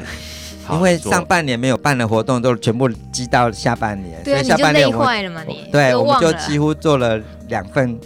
[0.69, 7.19] 嗯、因为上半年没有办的活动都全部积到下半年，对，所以下半年你就累坏了嘛，你对，我们就几乎做了
[7.49, 7.99] 两份。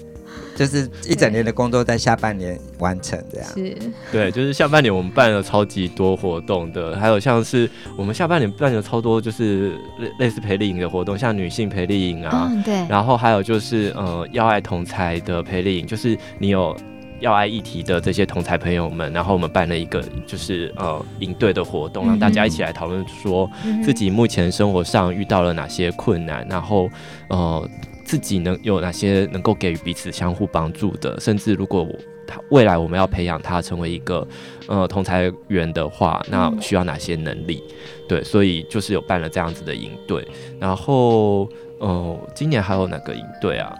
[0.57, 3.77] 就是一整年的工作在下半年完成这样，是，
[4.11, 16.75] 对，就是下半年我们办了超级多活动的，还有像是我们下半年办了超多就是类类似培力营的活动，像女性培力营啊，嗯，对，然后还有就是呃要爱同才的培力营，就是你有
[17.19, 23.47] 要爱议题的这些同才朋友们，然后我们办了一个就是呃营队的活动，让大家一起来讨论说
[23.85, 26.89] 自己目前生活上遇到了哪些困难，然后
[27.29, 27.69] 呃。
[28.07, 31.85] 自己能有哪些能够给予彼此相互帮助的，甚至如果
[32.25, 34.25] 他未来我们要培养他成为一个
[34.67, 37.61] 呃同才员的话，那需要哪些能力？
[38.07, 40.25] 对，所以就是有办了这样子的营队，
[40.57, 43.75] 然后呃，今年还有哪个营队啊？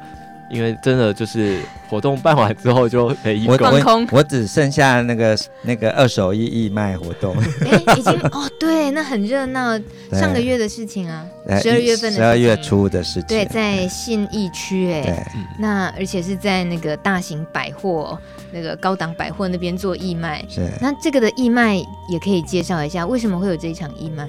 [0.50, 7.36] 因为真的就是活动办完之后就可以我我，我只剩下那个那个二手衣义卖活动。
[7.66, 9.78] 哎，已经哦，对，那很热闹，
[10.12, 11.26] 上个月的事情啊，
[11.62, 13.28] 十二月份的十二月初的事情。
[13.28, 18.18] 对，在信义区哎，那而且是在那个大型百货
[18.52, 20.46] 那个高档百货那边做义卖。
[20.48, 21.76] 是，那这个的义卖
[22.10, 24.28] 也可以介绍一下，为什么会有这一场义卖？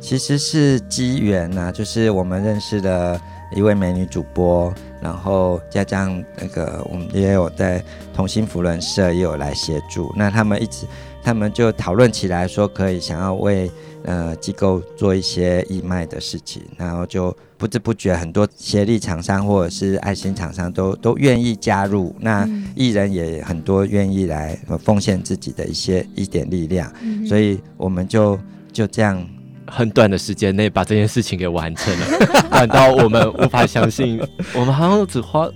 [0.00, 3.20] 其实是机缘呐，就是我们认识的
[3.54, 4.72] 一位美女主播。
[5.00, 7.82] 然后加上那个，我们也有在
[8.14, 10.12] 同心扶轮社也有来协助。
[10.16, 10.86] 那他们一直，
[11.22, 13.70] 他们就讨论起来说，可以想要为
[14.04, 16.62] 呃机构做一些义卖的事情。
[16.76, 22.14] 然后就不知不觉，很多协力厂商或者是爱心厂商都都愿意加入。
[22.20, 26.92] 那艺人也很多愿意来奉献自己的一些一点力量。
[27.26, 28.38] 所以我们就
[28.72, 29.26] 就这样。
[29.70, 32.06] 很短的时间内把这件事情给完成了，
[32.50, 34.20] 短到我们无法相信。
[34.52, 35.48] 我们好像只花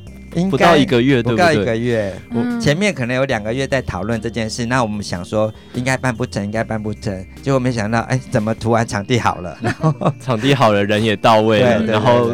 [0.51, 1.37] 不到一个月，对不对？
[1.37, 4.67] 不到一个月，我、前面可能有两个月在讨论这件事。
[4.67, 9.57] 那我们想说应该办不成，应该办不成，结果没想到，哎，怎么突然场地好了？
[9.61, 12.33] 然 后场地好了，人也到位了，然后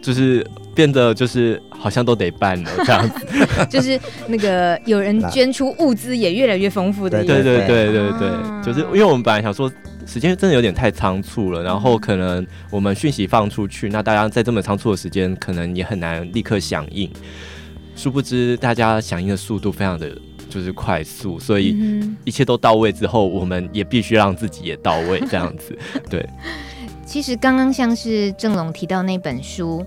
[0.00, 3.26] 就是变得就是好像都得办了这样子。
[3.68, 7.24] 就是那个有人捐出物资也越来越丰富的。
[7.24, 9.70] 对对对对对对，就是因为我们本来想说。
[10.06, 17.10] 时间真的有点太仓促了，然后可能我们讯息放出去，那大家在这么仓促的时间，可能也很难立刻响应。
[17.94, 20.10] 殊不知，大家响应的速度非常的
[20.48, 21.76] 就是快速，所以
[22.24, 25.78] 一切都到位之后，我们也必须让自己也到位，这样子。
[26.10, 26.26] 对。
[27.06, 29.84] 其实刚刚像是郑龙提到那本书，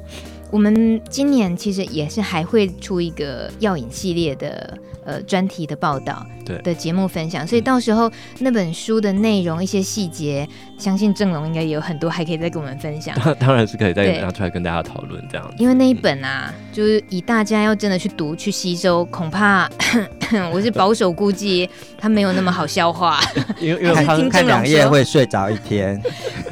[0.51, 4.77] 我们今年其实也是还会出一个药引系列的。
[5.05, 6.57] 呃，专题的报道，对。
[6.63, 13.15] 的节目分享，所以到时候那本书的内容一些细节，相信郑龙应该也有很多还可以再跟我们分享。
[13.23, 15.53] 当 当然是可以再拿出来跟大家讨论这样。
[15.57, 19.69] 因为那一本啊，就是以大家要真的去读去吸收，恐怕
[20.51, 23.19] 我是保守估计，它没有那么好消化。
[23.59, 26.01] 因为因为他看两页会睡着一天。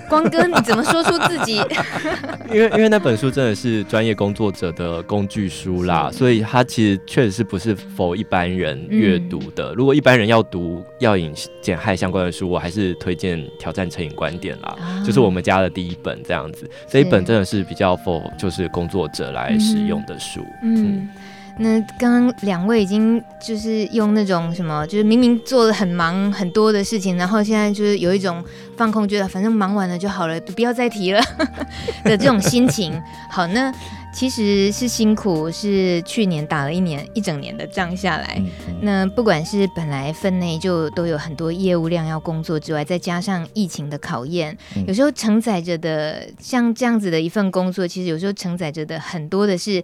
[0.09, 1.55] 光哥，你怎么说出自己？
[2.51, 8.33] 因为因为那本书真的是专业工作者的工具书啦，所以它其实确实是不是 for 一般。
[8.33, 11.31] 一般人阅读的，嗯、如果一般人要读药瘾
[11.61, 16.69] 减害相关的书，我还是推荐《挑战成瘾观点》啦，啊、就是我们家的第一本这样子。
[16.87, 20.41] 这一本真的是比较 for 就是工作者来使用的书。
[20.61, 21.09] 嗯，嗯
[21.57, 28.43] 那刚刚两位已经就是用那种什么，就是明明做了很忙很多的事情，然后现在就是有一种
[28.75, 31.21] 放空，觉得反正忙完了就好了，不要再提了
[32.03, 33.01] 的这种心情。
[33.29, 33.73] 好，那。
[34.13, 38.35] 其实是辛苦，是去年打了一年一整年的仗下来。
[38.37, 49.83] 嗯嗯、那不管是本来分内就都有很多业务量要工作之外，再加上疫情的考验，嗯、有时候承载着的像这样子的一份工作，其实有时候承载着的很多的是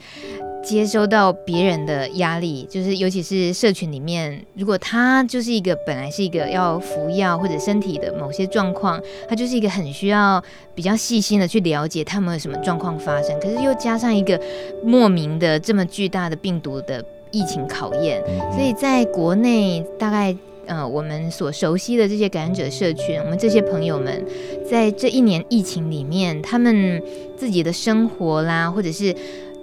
[0.61, 10.43] 接收到别人的压力，就是尤其是社群里面，如果他就是一个本来是一个要服药或者身体的某些状况，他就是一个很需要
[10.75, 14.39] 比较细心的去了解他们有什么状况发生，可是又加上一个
[14.83, 18.21] 莫名的这么巨大的病毒的疫情考验，
[18.53, 20.35] 所以在国内大概
[20.67, 24.23] 呃我们所熟悉的这些感染者社群，我们这些朋友们
[24.69, 27.01] 在这一年疫情里面，他们
[27.37, 29.15] 自己的生活啦，或者是。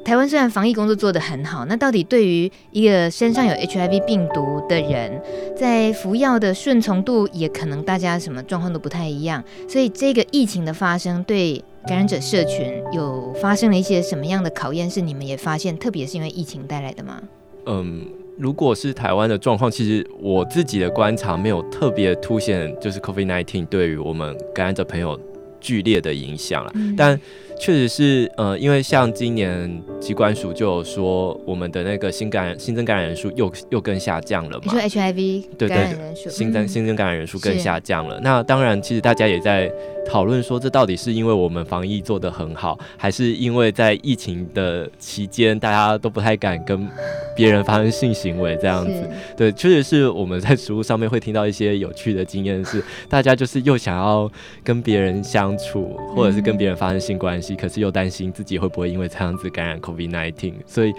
[0.06, 5.20] 台湾虽然防疫工作做得很好，那到底对于一个身上有 HIV 病毒的人，
[5.56, 9.42] 在服药的顺从度也可能大家什么状况都不太一样。
[9.68, 14.90] 所以这个疫情的发生，对感染者社群有发生了一些什么样的考验？
[14.90, 17.22] 是你们也发现，特别是因为疫情带来的吗？
[17.66, 18.04] 嗯，
[18.36, 25.18] 如果是台湾的状况，其实我自己的观察没有特别凸显，就是 COVID-19 对于我们感染者朋友
[25.60, 27.18] 剧烈的影响了，嗯、但。
[27.58, 34.62] 确实是，呃，因为像今年机关署就有说，我们的那个新感染新增感染人数又又更下降了嘛。
[34.64, 38.18] 你说 HIV 感染人数，新增新增感染人数更下降了。
[38.18, 39.72] 嗯、那当然，其实大家也在
[40.06, 46.86] 讨论说，这到底是因为我们防疫做得很好，还是因为在疫情的期间，大家都不太敢跟
[47.34, 49.08] 别人发生性行为这样子？
[49.36, 54.30] 对，确实是我们在食物上面会听到一些有趣的经验，是大家就是又想要
[54.62, 57.45] 跟别人相处，或者是跟别人发生性关系。
[57.54, 60.92] 可是又担心自己会不会因为这样子感染 COVID-19，所以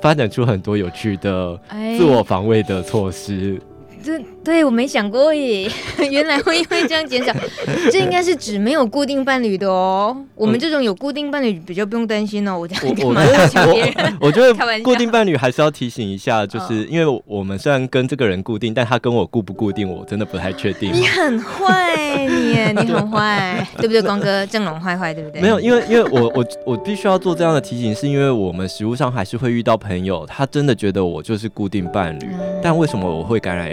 [0.00, 1.60] 发展出很多有趣的
[1.98, 3.60] 自我防卫的措施。
[4.04, 5.68] 这对我没想过耶，
[6.10, 7.32] 原来会因为这样减少。
[7.90, 10.14] 这应该是指没有固定伴侣的哦。
[10.34, 12.58] 我们这种有固定伴侣比较不用担心哦。
[12.58, 14.16] 我这样干嘛要抢别人？
[14.20, 20.92] 我觉得 固定伴侣还是要提醒一下，就是因为我们虽然跟这个人固定，但他跟我固不固定，我真的不太确定。
[20.92, 24.02] 你很坏，你你很坏，对不对？
[24.02, 25.40] 光哥正龙坏坏，对不对？
[25.40, 32.28] 没有，因为因为我我我必须要做这样的提醒，是因为我们实物上还是会遇到朋友，他真的觉得我就是固定伴侣，
[32.62, 33.70] 但为什么我会感染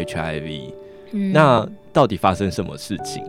[1.12, 3.24] 嗯、那到底发生什么事情？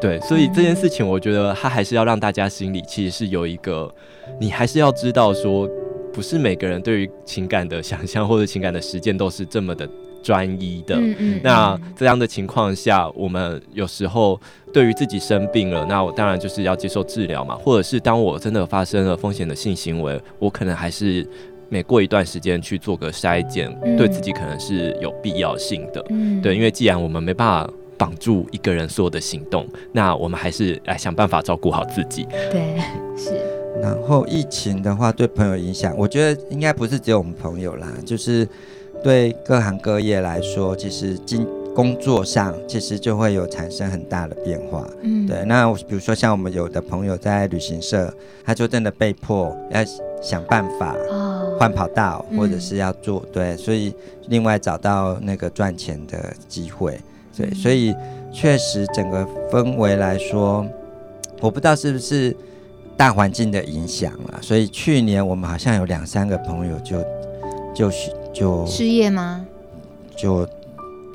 [0.00, 3.92] 对，所以这件事情，我觉得他还是要让大家心里其实是有一个，
[4.38, 5.68] 你还是要知道说，
[6.12, 9.88] 不是每个人对于情感的想象或者情感的实践都是这么的
[10.22, 10.94] 专一的。
[10.96, 14.40] 嗯嗯、那这样的情况下，我们有时候
[14.72, 21.26] 对于自己生病了，那我当然就是要接受治疗嘛，或者是当我真的发生了风险的性行为，我可能还是。
[21.68, 26.04] 每过一段时间去做个筛检，嗯、对自己可能是有必要性的。
[26.10, 32.26] 嗯、对，因为既然我们没办法绑住一个人所有的行动，那我们还是来想办法照顾好自己。
[32.50, 32.80] 对，
[33.16, 33.32] 是。
[33.82, 38.46] 然后疫情的话，对朋友影响，我觉得应该不是只有我们朋友啦，就是
[39.02, 44.88] 对各行各业来说，其实经工作上其实就会有产生很大的变化。
[45.02, 45.44] 嗯，对。
[45.46, 48.12] 那比如说像我们有的朋友在旅行社，
[48.44, 49.80] 他就真的被迫要
[50.22, 50.94] 想办法。
[51.10, 51.23] 哦
[51.58, 53.94] 换跑道，或者是要做、嗯、对，所以
[54.28, 57.00] 另外找到那个赚钱的机会，
[57.36, 57.94] 对，所以
[58.32, 60.66] 确实整个氛围来说，
[61.40, 62.36] 我不知道是不是
[62.96, 64.38] 大环境的影响了。
[64.42, 67.00] 所以去年我们好像有两三个朋友就
[67.74, 67.90] 就
[68.32, 69.46] 就失业吗？
[70.16, 70.48] 就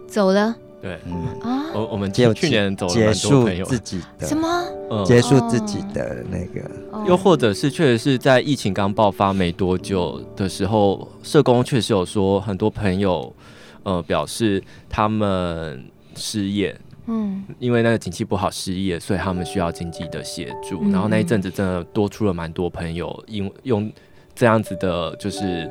[0.08, 0.56] 走了。
[0.82, 1.13] 对，嗯。
[1.42, 3.65] 啊，我我们就去年走了蛮多朋友。
[3.65, 4.48] 自己的什么？
[4.89, 13.34] 嗯，结束自己的那个，嗯、又或者是确实是在疫情刚爆发没多久的时候，社工确实有说很多朋友，
[13.84, 20.80] 呃，表示他们失业，嗯，因为那个景气不好失业，所以他们需要经济的协助。
[20.84, 23.92] 嗯、然后那一阵子真的多出了蛮多朋友，因用
[24.34, 25.70] 这样子的，就是。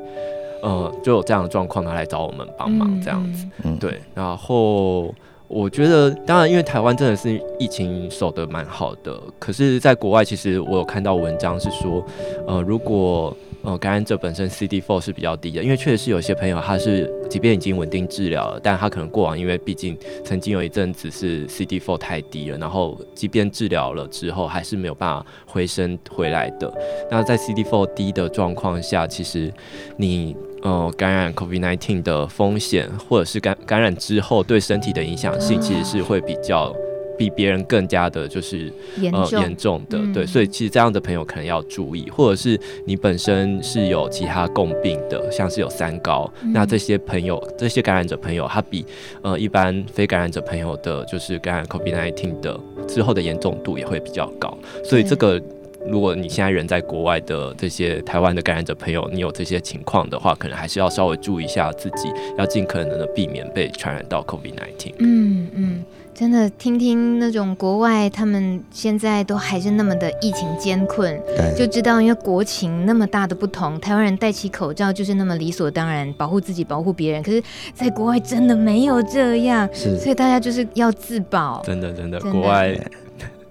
[0.62, 4.00] 呃，就有这样的状况，他来找我们帮忙这样子，嗯、对。
[4.14, 5.14] 然后
[5.46, 12.04] 我觉得，当然，因为台湾真的是疫情守得蛮好的，可是，在国外其实我有看到文章是说，
[12.46, 26.72] 呃，如果呃，感染者本身 CD4 是比较低的，因为确实是有些朋友他是即便已经稳定治疗了，但他可能过往因为毕竟曾经有一阵子是 CD4 太低了，然后即便治疗了之后还是没有办法回升回来的。
[27.10, 29.52] 那在 CD4 低的状况下，其实
[29.96, 36.74] 你呃感染 COVID-19 的风险，或者是感感染之后对身体的影响性，其实是会比较。
[37.18, 48.86] 比别人更加的，就是严重，呃严重的，嗯、对，所以其实这样的朋友可能要注意，或者是你本身是有其他共病的，像是有三高，嗯、那这些朋友，这些感染者朋友，他比
[49.22, 55.42] 呃一般非感染者朋友的，就是感染 COVID-19 的之后的严重度也会比较高，所以这个
[55.86, 64.94] 如果你现在人在国外的这些台湾的感染者朋友，你有这些情况的话，可能还是要稍微注意一下自己，要尽可能的避免被传染到 COVID-19。
[64.98, 65.84] 嗯嗯。
[66.18, 77.22] 真的听听那种国外，他们现在都还是那么的疫情艰困，对就知道因为国情那么大的不同，台湾人戴起口罩就是那么理所当然，保护自己，保护别人。
[77.22, 77.40] 可是，
[77.72, 81.62] 在国外真的没有这样，是，所以大家就是要自保。
[81.64, 82.76] 真的，真的，真的国外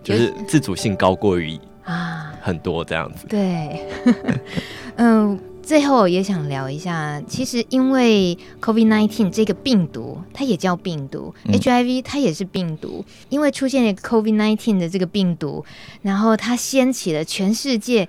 [0.04, 3.26] 就是自主性高过于啊很多这样子。
[3.28, 3.88] 对，
[4.98, 5.40] 嗯。
[5.68, 15.66] 最后也想聊一下，其实因为 COVID-19 这个病毒，它也叫病毒，嗯，HIV 它也是病毒，因为出现了 COVID-19 的这个病毒，
[16.04, 18.08] 然后它掀起了全世界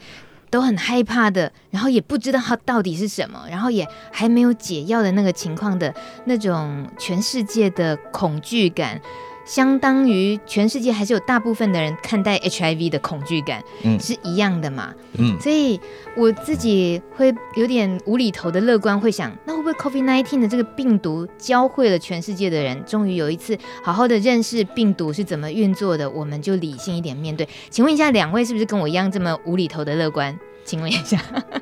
[0.51, 5.93] 都很害怕的，然后也不知道它到底是什么，然后也还没有解药的那个情况的
[6.27, 9.01] 那种全世界的恐惧感。
[9.49, 15.81] 相当于全世界还是有大部分的人看待 HIV 的恐惧感，嗯，是一样的嘛，嗯，所以
[16.15, 27.49] 我自己会有点无厘头的乐观，会想，那会不会 COVID-19 的这个病毒教会了全世界的人，终于有一次好好的认识病毒是怎么运作的，我们就理性一点面对。
[27.71, 30.39] 请问一下，两位是不是跟我一样这么无厘头的乐观？
[30.67, 31.19] 请问一下，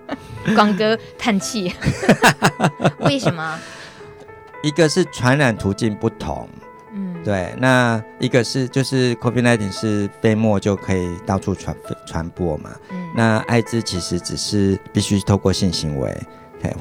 [0.57, 1.73] 光哥叹气，
[3.07, 3.57] 为什么？
[4.65, 6.49] 一个是传染途径不同。
[7.27, 12.71] 对，那一个是就是 COVID-19 是飞沫就可以到处传传播嘛。
[12.91, 13.11] 嗯。
[13.17, 16.17] 那艾滋其实只是必须透过性行为，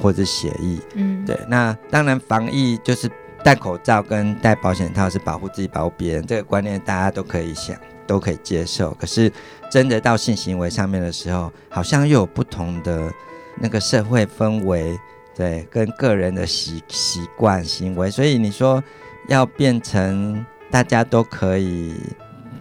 [0.00, 0.78] 或者是血液。
[0.94, 1.24] 嗯。
[1.24, 3.10] 对，那当然防疫就是
[3.42, 7.76] 戴口罩跟戴保险套是保护自己、保护别人，这个观念大家都可以想，
[8.06, 8.92] 都可以接受。
[9.00, 9.28] 可是
[9.68, 13.12] 真的到性行为上面的时候，好像又有不同的
[13.58, 14.96] 那个社会氛围，
[15.34, 18.80] 对，跟个人的习习惯行为，所以你说。
[19.28, 21.94] 要变成大家都可以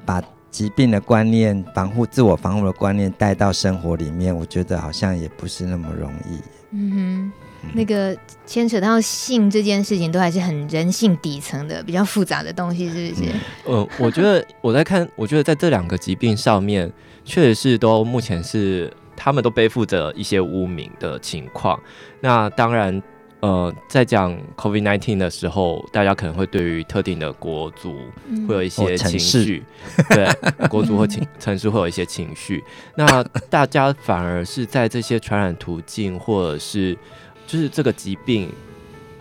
[0.06, 6.40] 把疾病的观念、防护、自我防护的观念带到生活里面，我觉得好像也不是那么容易。
[6.72, 7.32] 嗯哼，
[7.64, 13.32] 嗯，那个牵扯到性这件事情，都还是很人性底层的、比较复杂的东西，是不是？
[13.32, 16.92] 嗯，呃，我觉得我在看，我觉得在这两个疾病上面，
[17.24, 21.80] 确实是都目前是他们都背负着一些污名的情况。
[22.22, 23.02] 那当然。
[23.42, 28.00] 呃，在讲 COVID-19 的时候，大家可能会对于特定的国族
[28.48, 29.64] 会有一些情绪，
[29.98, 30.28] 嗯、对，
[30.68, 32.64] 国族或情 城市会有一些情绪。
[32.96, 36.98] 那大家反而是在这些传染途径，或者是
[37.46, 38.50] 就是这个疾病，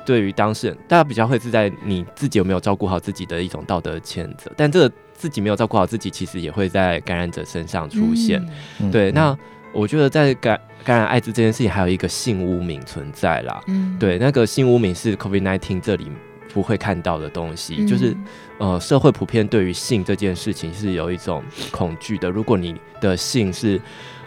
[0.07, 4.51] 对于当事人，大家比较会是在你自己有没有照顾好自己的一种道德谴责。
[4.57, 8.43] 但这个自己没有照顾好自己，其实也会在感染者身上出现。
[8.81, 9.37] 嗯、对，那
[9.75, 13.61] 我觉得在感感染艾滋这件事情，还有一个性污名存在啦。
[13.67, 16.11] 嗯，对，那个性污名是 COVID-19 这里
[16.53, 18.17] 不会看到的东西，嗯、就是
[18.59, 22.31] 呃，社会普遍对于性这件事情是有一种恐惧的。
[22.31, 23.81] 如果你的性是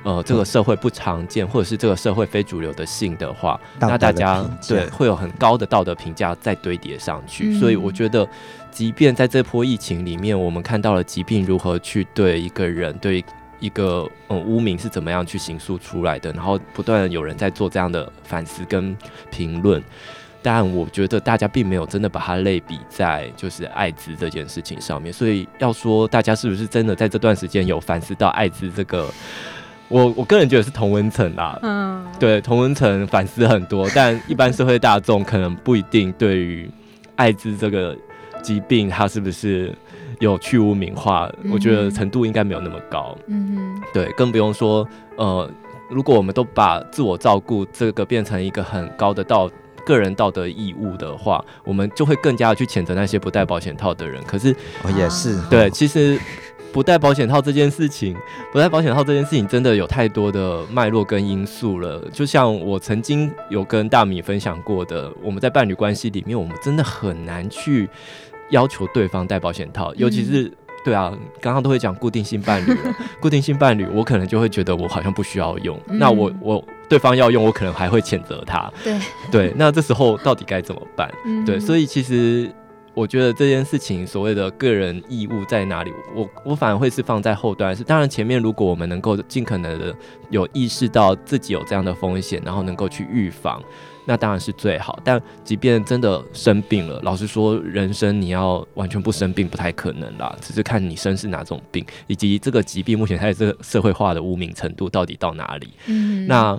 [0.03, 7.53] 呃这个社会不常见，嗯、或者是这个社会非主流的性的话，那大家对会有很高的道德评价再堆叠上去。
[7.53, 8.27] 嗯、所以我觉得，
[8.69, 13.23] 即便在这波疫情里面，我们看到了疾病如何去对一个人对。
[13.59, 16.31] 一个嗯污名是怎么样去形塑出来的？
[16.33, 18.95] 然后不断有人在做这样的反思跟
[19.31, 19.83] 评论，
[20.41, 25.11] 但我觉得大家并没有真的把它类比在就是艾滋这件事情上面。
[25.11, 29.09] 所以要说大家是不是真的在这段时间有反思到艾滋这个，
[29.87, 31.59] 我我个人觉得是同温层啦。
[31.63, 36.69] 嗯，对，同温层反思很多，但一般社会大众可能不一定对于
[37.15, 37.97] 艾滋这个
[38.43, 39.73] 疾病，它是不是？
[40.19, 43.17] 有去污名化，我觉得程度应该没有那么高。
[43.27, 45.49] 嗯哼，对，更不用说，呃，
[45.89, 49.49] 如果我们都把自我照顾这个变成一个很高的道
[49.85, 54.21] 个人道德义务的话，我们就会更加的去谴责那些不戴保险套的人。
[54.23, 54.51] 可是，
[54.83, 56.19] 哦，也是，对，其实
[56.73, 58.15] 不戴保险套这件事情，
[58.51, 62.03] 不戴保险套这件事情真的有太多的脉络跟因素了。
[62.11, 67.89] 就像我曾经有跟大米分享过的，我们在伴侣关系里面，我们真的很难去。
[68.49, 70.53] 要求对方戴保险套，尤其是、嗯、
[70.85, 78.71] 对啊，刚刚都会讲固定性伴侣了， 固定性伴侣，我可能就会觉得我好像不需要用，嗯、那我我对方要用，我可能还会谴责他。
[78.83, 78.99] 对
[79.31, 81.13] 对，那这时候到底该怎么办？
[81.25, 82.49] 嗯、对，所以其实
[82.93, 87.75] 我觉得这件事情所谓的个人义务在哪里，我我反而会是放在后端。
[87.75, 89.93] 是当然，前面如果我们能够尽可能的
[90.29, 93.61] 有意识到自己有这样的风险，然后能够去预防。
[94.09, 105.69] 那当然是最好，但即便真的生病了，老实说，人生你要完全不生病不太可能啦，只是看你生是哪种病，以及这个疾病目前它的这个社会化的污名程度到底到哪里。
[105.87, 106.57] 嗯，那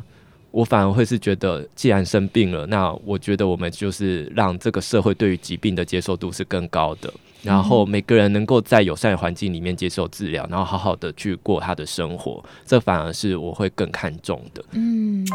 [0.50, 7.10] 我反而会是觉得，既然生病了，那我觉得我们就是让这个社会对于疾病的接受度是更高的。
[7.42, 14.64] 然后每个人能够在友善的环境里面接受治疗，然后好好的去过他的生活，这反而是我会更看重的。
[14.72, 15.26] 嗯，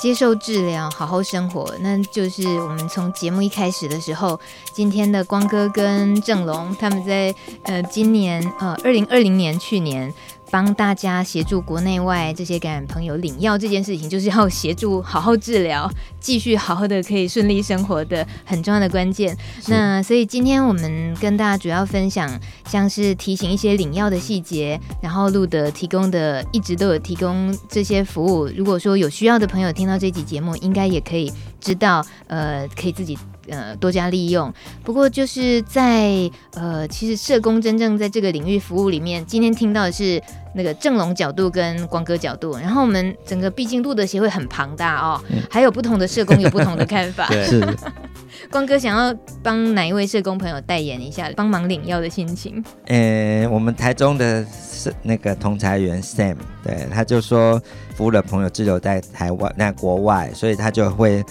[0.00, 4.40] 接受治疗，好好生活，那就是我们从节目一开始的时候，
[4.74, 7.34] 今天的光哥跟郑龙他们在
[7.64, 10.12] 呃今年呃二零二零年去年。
[10.52, 15.90] 帮大家协助国内外这些感染朋友领药这件事情，就是要协助好好治疗，
[16.20, 19.34] 继续好好的可以顺利生活的很重要的关键。
[19.68, 28.46] 那所以今天我们跟大家主要分享，像是提醒一些领药的细节，然后路德提供的一直都有提供这些服务。
[28.54, 31.32] 如果说有需要的朋友听到这集节目，应该也可以
[31.62, 33.16] 知道，呃，可以自己。
[33.48, 34.52] 呃，多加利用。
[34.84, 40.22] 不过就是在呃，其实社工真正在这个领域服务里面，今天听到的是
[40.54, 42.56] 那个正龙角度跟光哥角度。
[42.56, 47.26] 然后我们整个毕竟路德协会很庞大哦，嗯、还有不同的社工有不同的看法。
[47.44, 47.66] 是
[48.50, 52.62] 光哥想要帮哪一位社工朋友代言一下，帮忙领药的心情？
[52.86, 57.60] 呃，我们台中的是那个同侪员 Sam，对，他就说
[57.94, 61.22] 服务的朋友滞留在台湾、那国外，所以他就会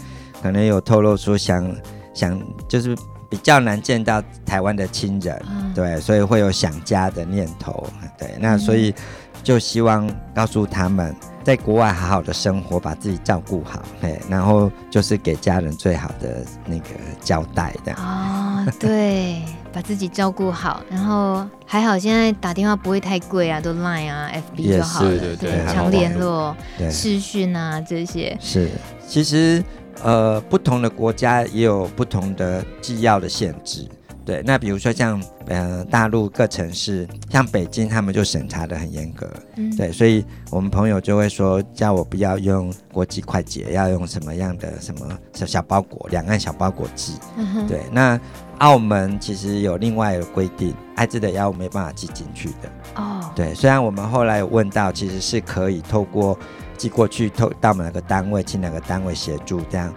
[0.42, 1.74] 可能有透露出想。
[2.14, 2.96] 想就是
[3.30, 7.88] 比较难见到台湾的亲人，嗯、对，所以会有想家的念头，
[8.18, 8.94] 对，那所以
[9.42, 16.90] 就希望告诉他们，在国外好好的生活，把自己照顾好，对，然后就是给家人最好的那个
[17.24, 17.94] 交代的。
[17.94, 19.42] 哦，对，
[19.72, 26.56] 把自己照顾好，然后还好现在打电话不会太贵啊，都 Line 啊、FB 就好了，对对，常联络、
[26.92, 28.38] 视讯啊这些。
[28.42, 28.70] 是，
[29.08, 29.64] 其实。
[30.04, 33.88] 呃，不同的国家也有不同的寄药的限制，
[34.26, 34.42] 对。
[34.44, 39.92] 那比如说像呃大陆各城市，像北京，他们就审查的很严格，嗯、对。
[39.92, 47.82] 所以我们朋友就会说，叫我不要用国际快捷，要用什么样的什么小小包裹，两岸小包裹寄，嗯、对。
[47.92, 48.20] 那
[48.58, 53.32] 澳门其实有另外的规定，艾滋的药物没办法寄进去的，哦。
[53.36, 56.38] 对，虽然我们后来有问到，其实是可以透过。
[56.82, 59.94] 寄过去，透到我们哪个单位，请哪个单位协助，这样，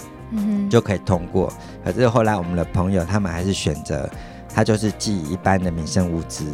[0.68, 1.50] 就可以通过。
[1.82, 4.06] 可是后来我们的朋友他们还是选择，
[4.54, 6.44] 他就是寄一般的民生物资，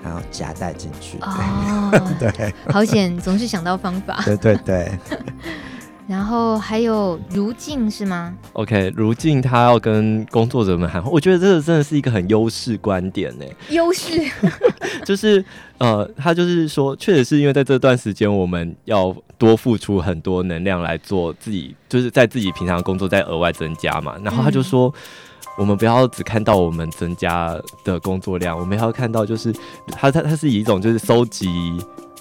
[0.00, 1.18] 然后夹带进去。
[1.22, 4.22] 哦， 对，好险，总是想到方法。
[4.24, 4.92] 对对对。
[6.10, 13.44] 然后还有如镜是吗？OK，如镜他要跟工作者们喊话，我觉得这个真的是一个很优势观点呢。
[13.68, 14.20] 优势
[15.06, 15.44] 就是
[15.78, 24.16] 呃，他就是说，确实是因为在这段时间，我们要多付出很多能量来做自己，就是在自己平常工作再额外增加嘛。
[24.24, 29.52] 然后他就说，嗯、我们不要只看到我们增加的工作量，我们要看到就是
[29.92, 31.46] 他他他是以一种就是收集。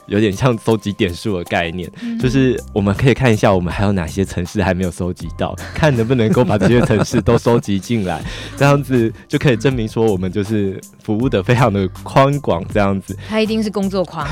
[0.09, 8.21] 有点像收集点数的概念，嗯、就是我们可以看一下，我们还有哪些城市还没有收集到， 看能不能够把这些城市都收集进来，
[8.57, 13.15] 这样子就可以证明说我们就是服务的非常的宽广，这样子。
[13.27, 14.27] 他一定是工作狂，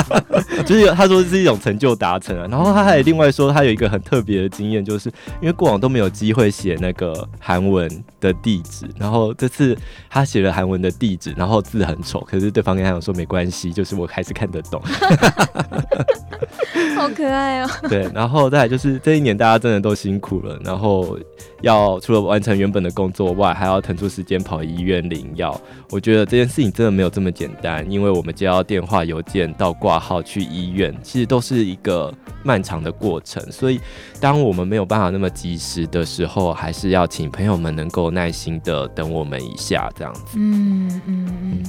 [0.66, 2.46] 就是他说是一种成就达成啊。
[2.50, 5.08] 然后他还另外说，他有一个很特别的经验，就是
[5.40, 7.90] 因为过往都没有机会写那个韩文
[8.20, 9.76] 的地址，然后这次
[10.10, 14.82] 他写了韩文的地址，然后字很丑，可是对方跟他讲说没关系，就是我还是看得懂。
[16.96, 17.68] 好可爱哦！
[17.88, 21.18] 对，然后再来就是这一年大家真的都辛苦了，然后
[21.62, 25.58] 要除了完成原本的工作外，还要腾出时间跑医院领药。
[25.90, 33.42] 我觉得这件事情真的没有这么简单，因为我们接到电话、邮件到挂号去医院，其实都是一个漫长的过程。
[33.50, 33.80] 所以，
[34.20, 40.20] 当我们没有办法那么及时的时候，还是要请朋友们能够耐心的等我们一下，这样子。
[40.34, 41.62] 嗯嗯嗯。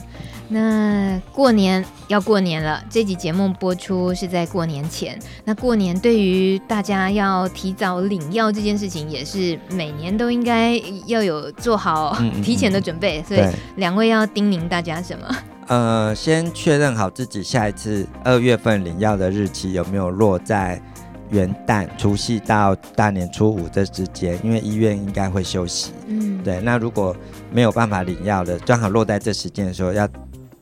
[0.50, 5.20] 那过年要过年了，这集节目播出是在过年前。
[5.44, 10.76] 那过年对于大家要提早领药这件事情，也是每年都应该
[11.06, 13.20] 要有做好提前的准备。
[13.20, 15.36] 嗯嗯嗯，所以两位要叮咛大家什么？
[15.70, 20.82] 呃，先确认好自己下一次二月份领药的日期有没有落在
[21.30, 25.92] 元旦、除夕到大年初五这之间，因为医院应该会休息。
[26.08, 26.60] 嗯，对。
[26.62, 27.16] 那如果
[27.52, 30.08] 没有办法领药的，正好落在这时间的时候要。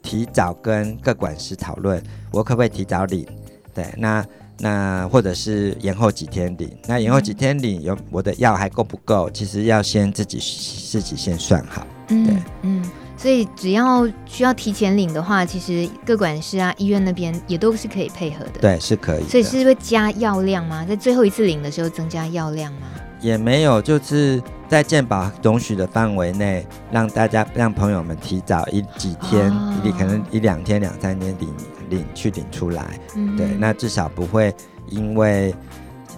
[0.08, 2.00] 提早跟各管师讨论，
[2.30, 3.26] 我可不可以提早领？
[3.74, 4.24] 对，那
[4.58, 6.70] 那或者是延后几天领？
[6.88, 9.30] 那延后几天领，有我的药还够不够？
[9.32, 11.86] 其实要先自己自己先算好。
[12.08, 18.60] 对，嗯，嗯，所以只要需要提前领的话，其实各管事啊，医院那边也都是可以配合的。
[18.62, 19.24] 对，是可以。
[19.28, 20.86] 所以是会加药量吗？
[20.86, 22.88] 在最后一次领的时候增加药量吗？
[23.22, 24.42] 也没有，就是。
[24.68, 29.54] 在健保容许的范围内，让大家让朋友们提早一几天，
[29.84, 30.00] 你、oh.
[30.00, 31.48] 可能一两天、两三天领
[31.90, 33.38] 领去领出来，mm hmm.
[33.38, 34.54] 对，那至少不会
[34.88, 35.54] 因为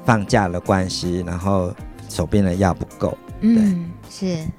[0.06, 1.74] 放假的关系，然后
[2.10, 4.57] 手边的药不够，嗯，是好。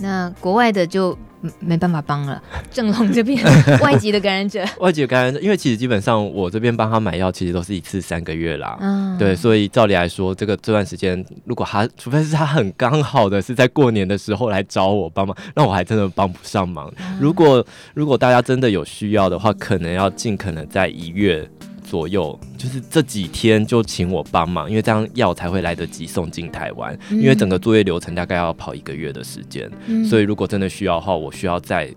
[0.00, 1.16] 那国外的就
[1.58, 2.42] 没办法帮了。
[2.70, 3.42] 正龙这边
[3.80, 8.78] 外籍的感染者， 外籍的感染者，因为其实基本上我这边帮他买药，其实都是一次三个月啦。
[8.80, 16.92] 嗯，对，所以照理来说，这个这段时间，如果他除非是他很刚好的是在过年的时候来找我帮忙，那我还真的帮不上忙。
[16.98, 21.48] 嗯、如果如果大家真的有需要的话，可能要尽可能在一月。
[21.90, 26.96] 左右就是这几天就请我帮忙，因为这样药才会来得及送进台湾。
[27.10, 31.92] 因为整个作业流程大概要跑一个月的时间，嗯、所以如果真的需要的话，我需要在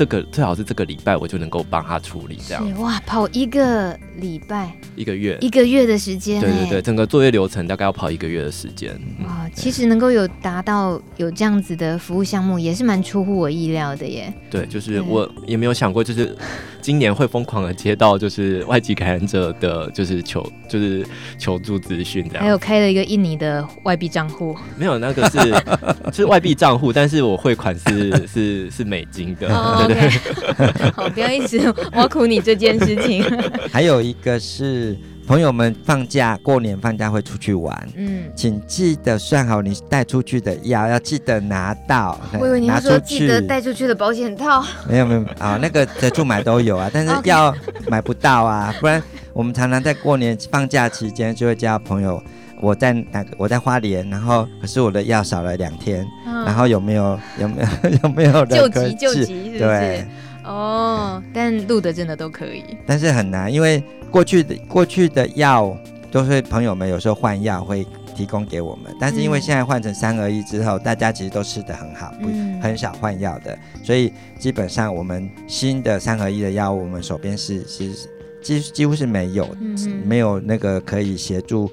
[0.00, 2.80] 这个最好是这个礼拜我就能够帮他处理这样。
[2.80, 6.40] 哇，跑一个礼拜，一个月，一个月的时间。
[6.40, 8.98] 对对对，整个作业流程大概要跑一个月的时间。
[9.26, 14.32] 哇，其实能够有达到有这样子的服务项目，也是蛮出乎我意料的耶。
[14.50, 16.34] 对，就是我也没有想过，就是。
[16.82, 22.42] 今年会疯狂的接到就是外籍感染者的，就是求就是求助资讯这样。
[22.42, 25.38] 还有开了一个印尼的外币账户，没有那个是
[26.10, 29.54] 是外币账户，但是我汇款是是是美金的。
[29.54, 29.89] Oh.
[29.94, 30.90] 对对对。
[30.96, 31.60] 好，不要一直
[31.92, 33.24] 挖苦你这件事情。
[33.72, 34.96] 还有一个是。
[35.26, 42.18] 朋友们放假，过年放假会出去玩，嗯，请记得算好你带出去的药，要记得拿到。
[42.40, 44.64] 我以为你要说记得带出去的保险套。
[44.88, 47.54] 没有没有啊， 那个在处买都有啊，但是药
[47.86, 49.00] 买不到啊，不然
[49.32, 52.20] 我们常常在过年放假期间就会叫朋友，
[52.60, 59.58] 我在哪个我在花莲，然后可是我的药少了两天，嗯，然后有没有有没有 有没有救急救急是不是？
[59.58, 60.06] 对。
[60.42, 65.76] 哦，但录的真的都可以，但是很难，因为过去的过去的药
[66.10, 67.86] 都是朋友们有时候换药会
[68.16, 78.08] 提供给我们，但是因为现在换成三合一之后，嗯、大家其实都吃的很好，不、嗯、很少换药的，所以基本上我们新的三合一的药物，我们手边是是
[78.42, 81.72] 几几乎是没有，嗯、没有那个可以协助急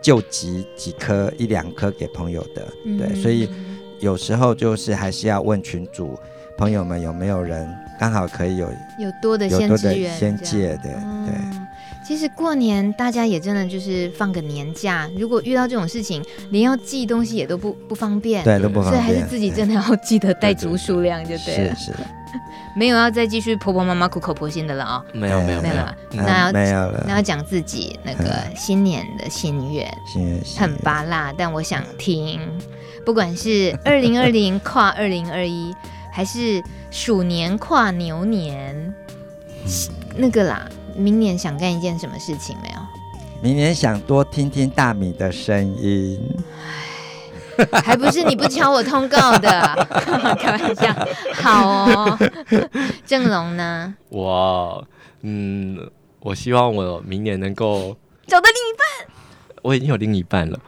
[0.00, 3.48] 救急几颗一两颗给朋友的，嗯、对，所以
[4.00, 6.18] 有时候就是还是要问群主。
[6.58, 7.66] 朋友们有没有人
[7.98, 8.66] 刚好可以有
[8.98, 10.90] 有多的先支援先借的？
[11.02, 11.34] 嗯、对，
[12.06, 21.74] 其实过年大家也真的就是放个年假，如果遇到这种事情，连要寄东西也都不不方便，对，都不方便，所以还是自己真的要记得带足数量就对了。
[21.74, 21.92] 是是，
[22.74, 25.04] 没有要再继续婆婆妈妈苦口婆心的了啊、哦？
[25.12, 29.92] 没有没有没有，那要没有了，那要讲自己那个新年的心愿，
[30.56, 32.40] 很芭乐，但我想听，
[33.04, 35.74] 不管是二零二零 跨二零二一。
[36.12, 36.60] 还是
[36.90, 38.74] 鼠年跨牛年，
[39.64, 39.70] 嗯、
[40.16, 42.80] 那个啦，明年想干一件什么事情没有？
[43.40, 46.18] 明年想多听听大米的声音。
[47.72, 49.88] 唉，还不是你不敲我通告的，
[50.38, 50.94] 开玩笑。
[51.34, 52.18] 好哦，
[53.06, 53.94] 正龙呢？
[54.08, 54.86] 我
[55.22, 55.90] 嗯，
[56.20, 57.96] 我希望我明年能够
[58.26, 59.14] 找到另一半。
[59.62, 60.58] 我已经有另一半了。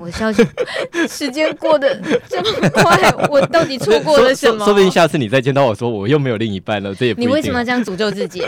[0.00, 0.46] 我消息，
[1.08, 4.58] 时间过得这么快， 我到底错过了什么？
[4.58, 7.30] 说，说不定下次你再见到我说我又没有另一半了，这也不一定。
[7.30, 8.44] 你为什么要这样诅咒自己？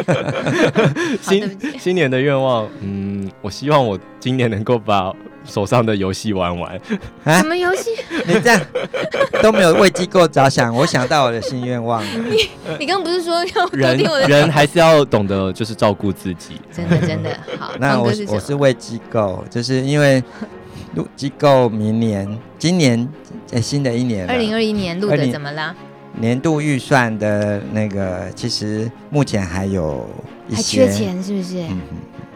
[1.23, 5.13] 新新年的愿望，嗯，我希望我今年能够把
[5.45, 6.81] 手上的游戏玩完。
[7.25, 7.91] 啊、什么游戏？
[8.27, 8.61] 你这样
[9.43, 12.11] 都没有为机构着想，我想到我的新愿望了。
[12.31, 16.61] 你你刚刚不是说要人人还是要懂得就是照顾自己？
[16.75, 17.73] 真的真的好。
[17.79, 20.23] 那我是我是为机构，就是因为。
[20.95, 23.09] 录机构明年、今年
[23.47, 25.75] 在新的一年，二零二一年录的怎么啦？
[26.21, 30.07] 年度预算的那个，其实目前还有
[30.49, 31.63] 一些，还缺钱是不是？
[31.71, 31.81] 嗯，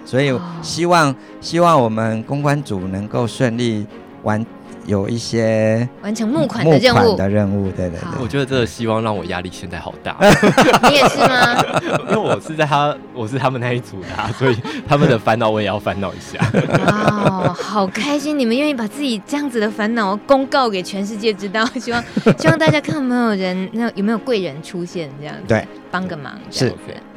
[0.04, 0.32] 所以
[0.62, 3.86] 希望、哦、希望我们公关组能够顺利
[4.22, 4.44] 完。
[4.86, 10.16] 有一些完成募款的任务的任务，对对对，我觉得这个希望让我压力现在好大。
[10.88, 11.56] 你也是吗？
[12.08, 14.08] 因为我是在他，我是他们那一组的，
[14.38, 14.56] 所以
[14.88, 16.38] 他们的烦恼我也要烦恼一下。
[16.86, 18.38] 哇，好开心！
[18.38, 22.02] 你们愿意把自己这样子的烦恼公告给全世界知道，希望
[22.38, 26.72] 希望大家看有没有人，那有没有贵人出现这样子，对，帮个忙是。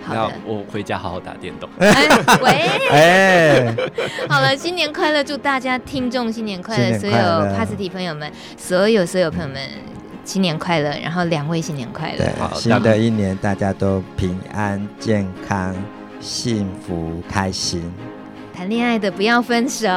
[0.05, 1.69] 好的，我回家好好打电动。
[1.79, 1.91] 哎，
[2.41, 3.75] 喂， 哎，
[4.29, 5.23] 好了，新年快乐！
[5.23, 7.15] 祝大家听众新年快乐，所有
[7.55, 9.61] 帕斯提朋友们，所有所有朋友们
[10.23, 10.89] 新年快乐！
[11.03, 15.75] 然后两位新年快乐，对，新的一年大家都平安健康、
[16.19, 17.91] 幸福开心。
[18.55, 19.87] 谈恋爱的不要分手。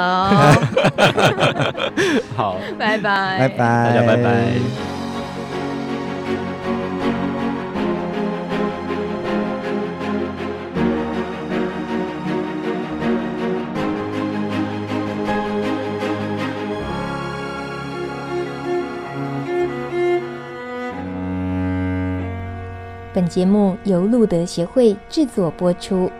[2.37, 5.01] 好，拜拜，拜拜，大家拜拜。
[23.15, 26.11] 本节目由路德协会制作播出。